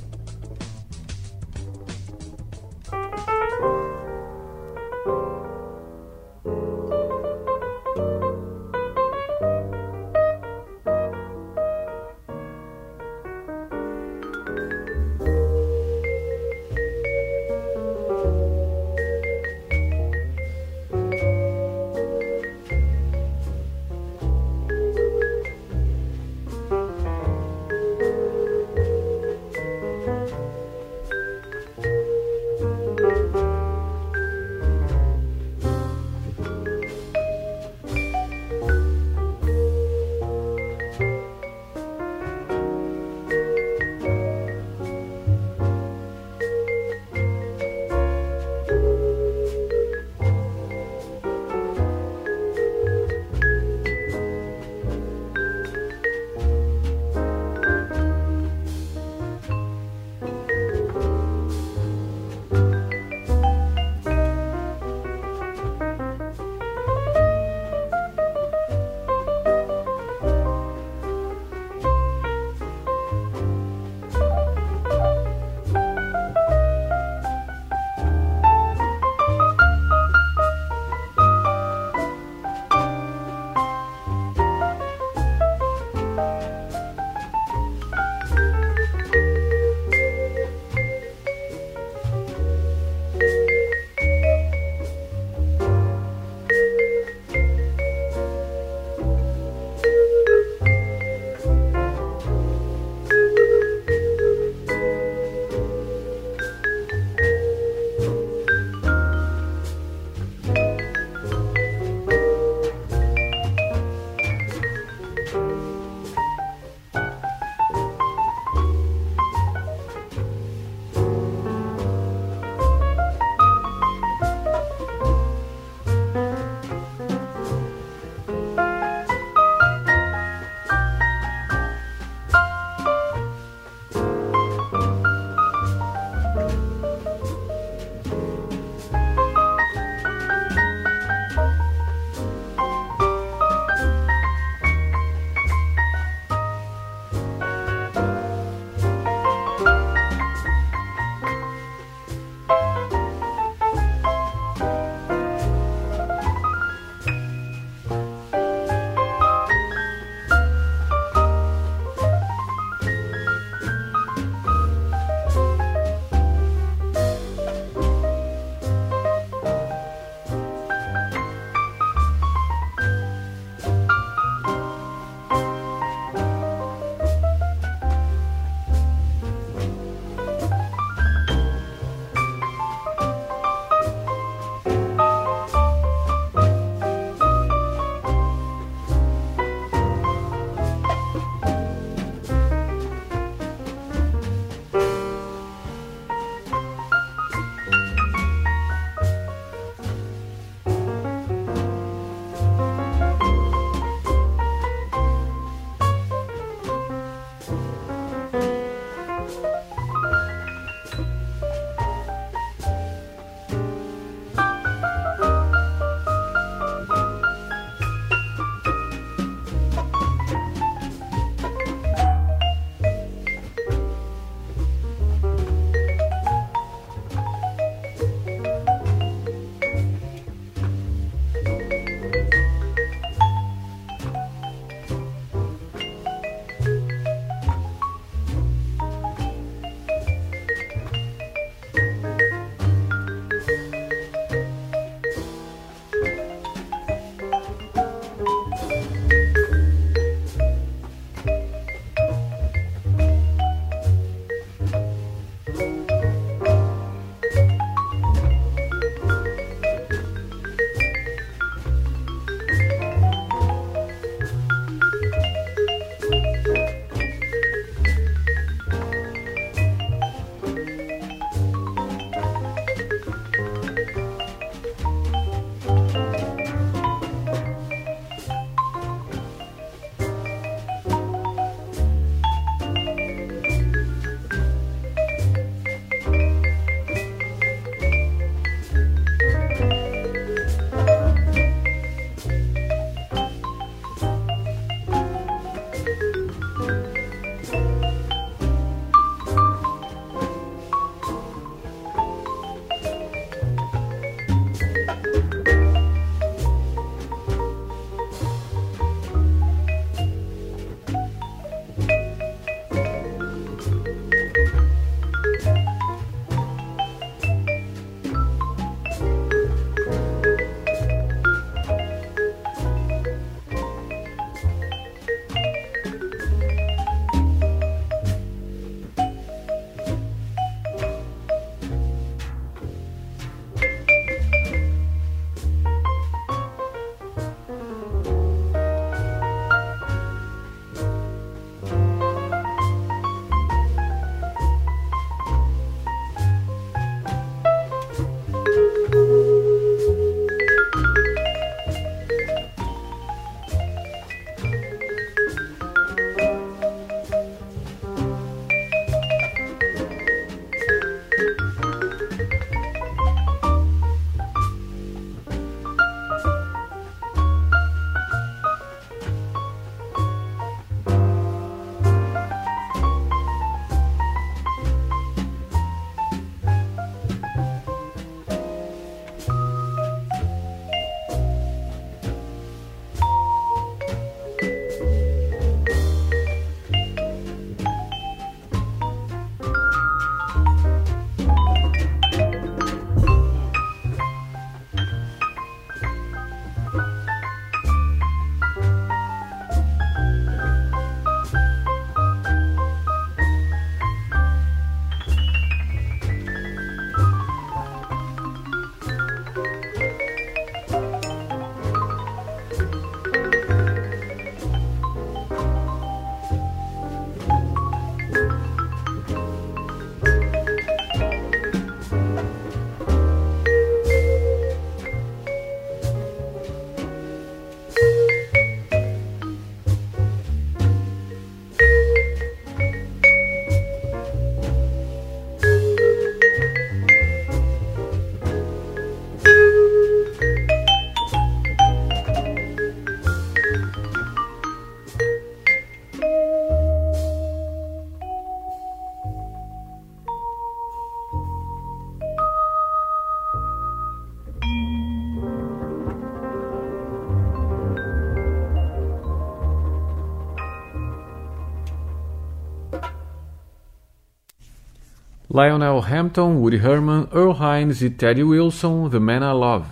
Lionel 465.34 465.82
Hampton, 465.82 466.36
Woody 466.36 466.58
Herman, 466.58 467.08
Earl 467.10 467.32
Hines 467.32 467.80
e 467.80 467.88
Teddy 467.88 468.22
Wilson, 468.22 468.90
The 468.90 468.98
Man 468.98 469.20
I 469.20 469.32
Love. 469.32 469.66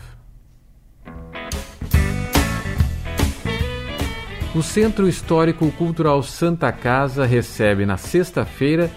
O 4.54 4.62
Centro 4.62 5.06
Histórico 5.06 5.70
Cultural 5.72 6.22
Santa 6.22 6.72
Casa 6.72 7.26
recebe 7.26 7.84
na 7.84 7.98
sexta-feira, 7.98 8.90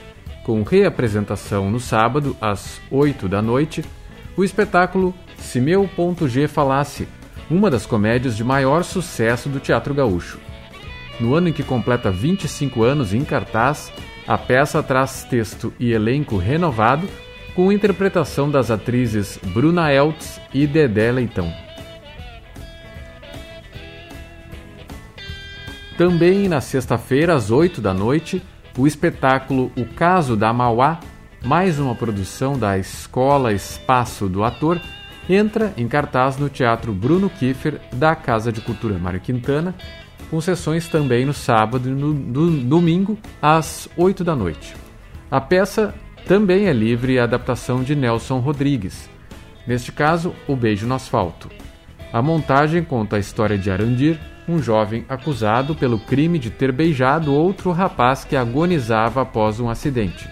com 0.46 0.64
reapresentação 0.64 1.70
no 1.70 1.82
sábado, 1.82 2.34
às 2.40 2.80
8 2.90 3.28
da 3.28 3.42
noite, 3.42 3.84
o 4.38 4.42
espetáculo 4.42 5.14
Se 5.38 5.60
Meu 5.60 5.86
Ponto 5.86 6.30
G 6.30 6.48
Falasse, 6.48 7.10
uma 7.52 7.70
das 7.70 7.86
comédias 7.86 8.38
de 8.38 8.44
maior 8.46 8.86
sucesso 8.86 9.50
do 9.50 9.60
Teatro 9.60 9.94
Gaúcho. 9.94 10.40
No 11.20 11.36
ano 11.36 11.50
em 11.50 11.54
que 11.54 11.62
completa 11.62 12.10
25 12.10 12.84
anos 12.84 13.14
em 13.14 13.26
cartaz, 13.26 13.92
a 14.28 14.38
peça 14.38 14.82
traz 14.82 15.24
texto 15.24 15.74
e 15.80 15.92
elenco 15.92 16.38
renovado, 16.38 17.08
com 17.56 17.72
interpretação 17.72 18.50
das 18.50 18.72
atrizes 18.72 19.38
Bruna 19.54 19.92
Eltz 19.92 20.40
e 20.54 20.66
Dedé 20.66 21.12
Leitão. 21.12 21.54
Também 25.98 26.48
na 26.48 26.60
sexta-feira, 26.60 27.36
às 27.36 27.52
8 27.52 27.80
da 27.80 27.94
noite, 27.94 28.42
o 28.78 28.88
espetáculo 28.88 29.72
O 29.78 29.86
Caso 29.86 30.36
da 30.36 30.52
Mauá, 30.52 31.00
mais 31.44 31.78
uma 31.78 31.94
produção 31.94 32.58
da 32.58 32.80
Escola 32.80 33.54
Espaço 33.54 34.28
do 34.28 34.44
Ator, 34.44 34.82
entra 35.30 35.72
em 35.78 35.88
cartaz 35.88 36.38
no 36.38 36.50
Teatro 36.50 36.92
Bruno 36.92 37.30
Kiefer 37.30 37.80
da 37.94 38.16
Casa 38.16 38.52
de 38.52 38.62
Cultura 38.62 38.98
Mário 38.98 39.20
Quintana 39.20 39.76
com 40.34 40.42
sessões 40.42 40.88
também 40.88 41.28
no 41.28 41.34
sábado 41.34 41.88
e 41.88 41.92
no, 41.92 42.12
no 42.12 42.50
domingo, 42.64 43.20
às 43.40 43.88
8 43.96 44.24
da 44.24 44.36
noite. 44.36 44.74
A 45.30 45.40
peça 45.40 45.94
também 46.26 46.66
é 46.66 46.74
livre 46.74 47.20
adaptação 47.20 47.84
de 47.84 47.94
Nelson 47.94 48.40
Rodrigues, 48.40 49.08
neste 49.68 49.92
caso, 49.92 50.34
O 50.48 50.56
Beijo 50.56 50.88
no 50.88 50.96
Asfalto. 50.96 51.52
A 52.12 52.20
montagem 52.20 52.84
conta 52.84 53.18
a 53.18 53.20
história 53.20 53.60
de 53.60 53.70
Arandir, 53.70 54.20
um 54.50 54.60
jovem 54.60 55.06
acusado 55.08 55.76
pelo 55.76 56.00
crime 56.00 56.40
de 56.40 56.50
ter 56.50 56.72
beijado 56.72 57.32
outro 57.32 57.70
rapaz 57.72 58.26
que 58.26 58.36
agonizava 58.36 59.22
após 59.22 59.60
um 59.60 59.70
acidente. 59.70 60.28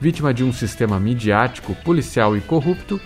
Vítima 0.00 0.34
de 0.34 0.42
um 0.42 0.52
sistema 0.52 0.98
midiático, 0.98 1.72
policial 1.84 2.36
e 2.36 2.40
corrupto, 2.40 3.00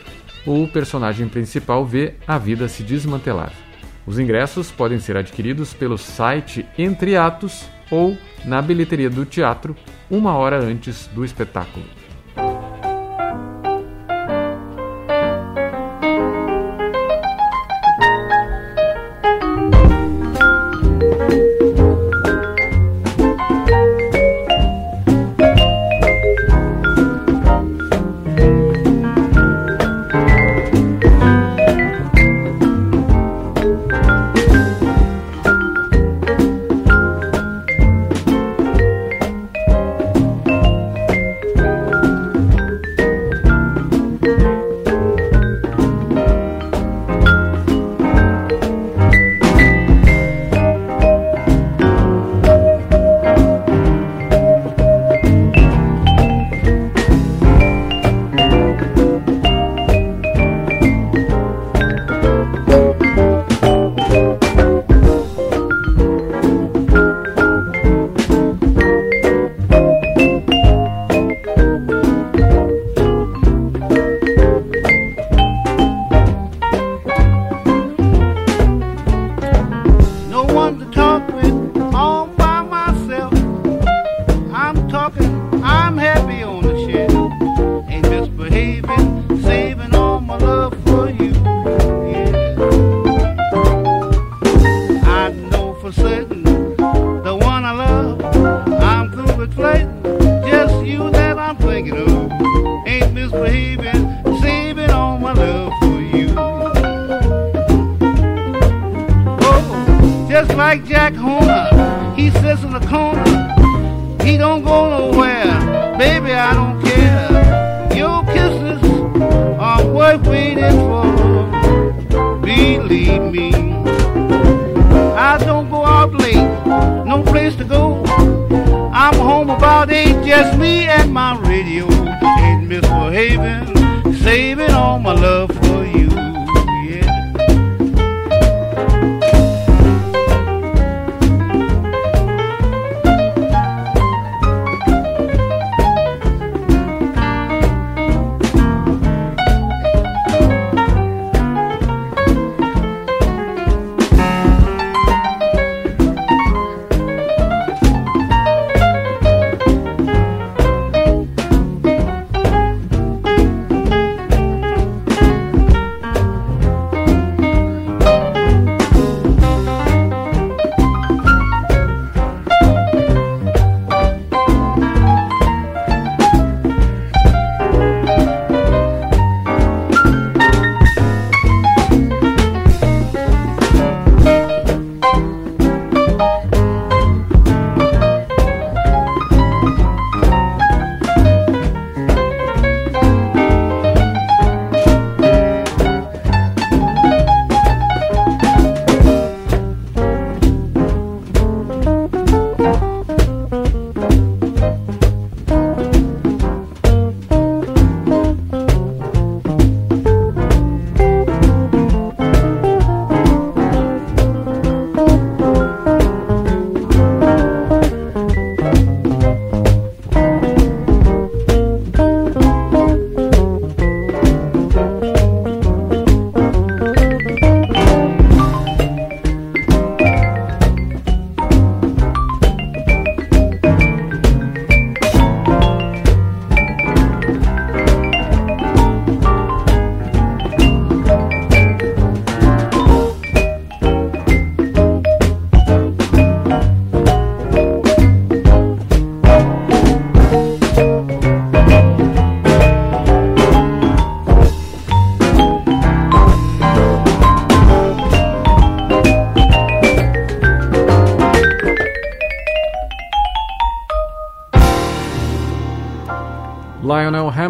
o 0.47 0.67
personagem 0.69 1.29
principal 1.29 1.85
vê 1.85 2.15
a 2.27 2.39
vida 2.39 2.67
se 2.67 2.83
desmantelar. 2.83 3.68
Os 4.09 4.19
ingressos 4.19 4.71
podem 4.71 4.99
ser 4.99 5.19
adquiridos 5.19 5.75
pelo 5.75 5.99
site 5.99 6.65
Entre 6.79 7.15
Atos 7.15 7.67
ou 7.91 8.17
na 8.43 8.63
bilheteria 8.63 9.11
do 9.11 9.27
teatro 9.27 9.77
uma 10.11 10.35
hora 10.35 10.59
antes 10.59 11.07
do 11.09 11.27
espetáculo. 11.27 11.85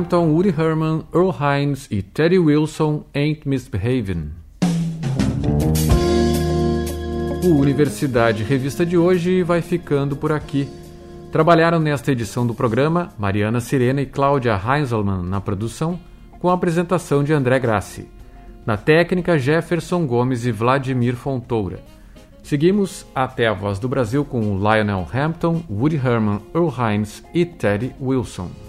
Hampton, 0.09 0.33
Woody 0.33 0.55
Herman, 0.59 1.05
Earl 1.15 1.31
Hines 1.31 1.87
e 1.91 2.01
Teddy 2.01 2.39
Wilson 2.39 3.05
Ain't 3.15 3.47
Misbehavin'. 3.47 4.31
O 7.45 7.49
Universidade 7.49 8.43
Revista 8.43 8.87
de 8.87 8.97
hoje 8.97 9.43
vai 9.43 9.61
ficando 9.61 10.17
por 10.17 10.33
aqui. 10.33 10.67
Trabalharam 11.31 11.79
nesta 11.79 12.11
edição 12.11 12.47
do 12.47 12.55
programa 12.55 13.11
Mariana 13.19 13.61
Sirena 13.61 14.01
e 14.01 14.07
Cláudia 14.07 14.59
Heinzelmann 14.59 15.23
na 15.25 15.43
produção, 15.43 16.01
com 16.39 16.49
a 16.49 16.55
apresentação 16.55 17.23
de 17.23 17.35
André 17.35 17.59
Grassi. 17.59 18.09
Na 18.65 18.79
técnica, 18.79 19.39
Jefferson 19.39 20.07
Gomes 20.07 20.47
e 20.47 20.53
Vladimir 20.53 21.17
Fontoura. 21.17 21.81
Seguimos 22.43 23.05
até 23.15 23.47
a 23.47 23.53
Voz 23.53 23.79
do 23.79 23.91
Brasil 23.91 24.25
com 24.25 24.57
Lionel 24.57 25.07
Hampton, 25.13 25.63
Woody 25.69 25.97
Herman, 25.97 26.41
Earl 26.55 26.71
Hines 26.71 27.23
e 27.35 27.45
Teddy 27.45 27.95
Wilson. 28.01 28.68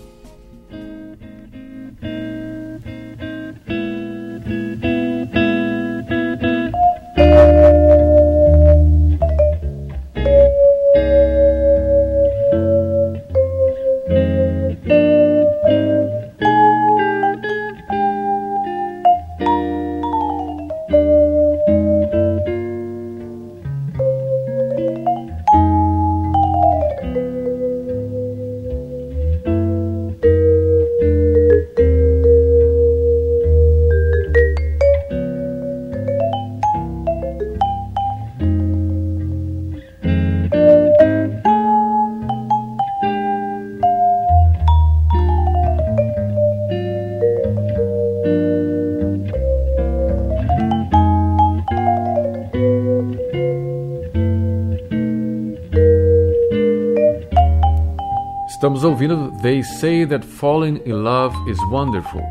Estamos 58.60 58.84
ouvindo 58.84 59.32
They 59.42 59.64
Say 59.64 60.06
That 60.06 60.26
Falling 60.26 60.82
in 60.86 60.92
Love 60.92 61.34
is 61.50 61.58
Wonderful. 61.72 62.22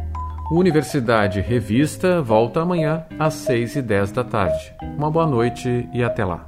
Universidade 0.53 1.41
Revista 1.41 2.21
volta 2.21 2.61
amanhã 2.61 3.07
às 3.19 3.33
6 3.33 3.77
e 3.77 3.81
10 3.81 4.13
da 4.13 4.23
tarde. 4.23 4.75
Uma 4.99 5.11
boa 5.11 5.27
noite 5.27 5.89
e 5.91 6.05
até 6.05 6.27
lá. 6.27 6.48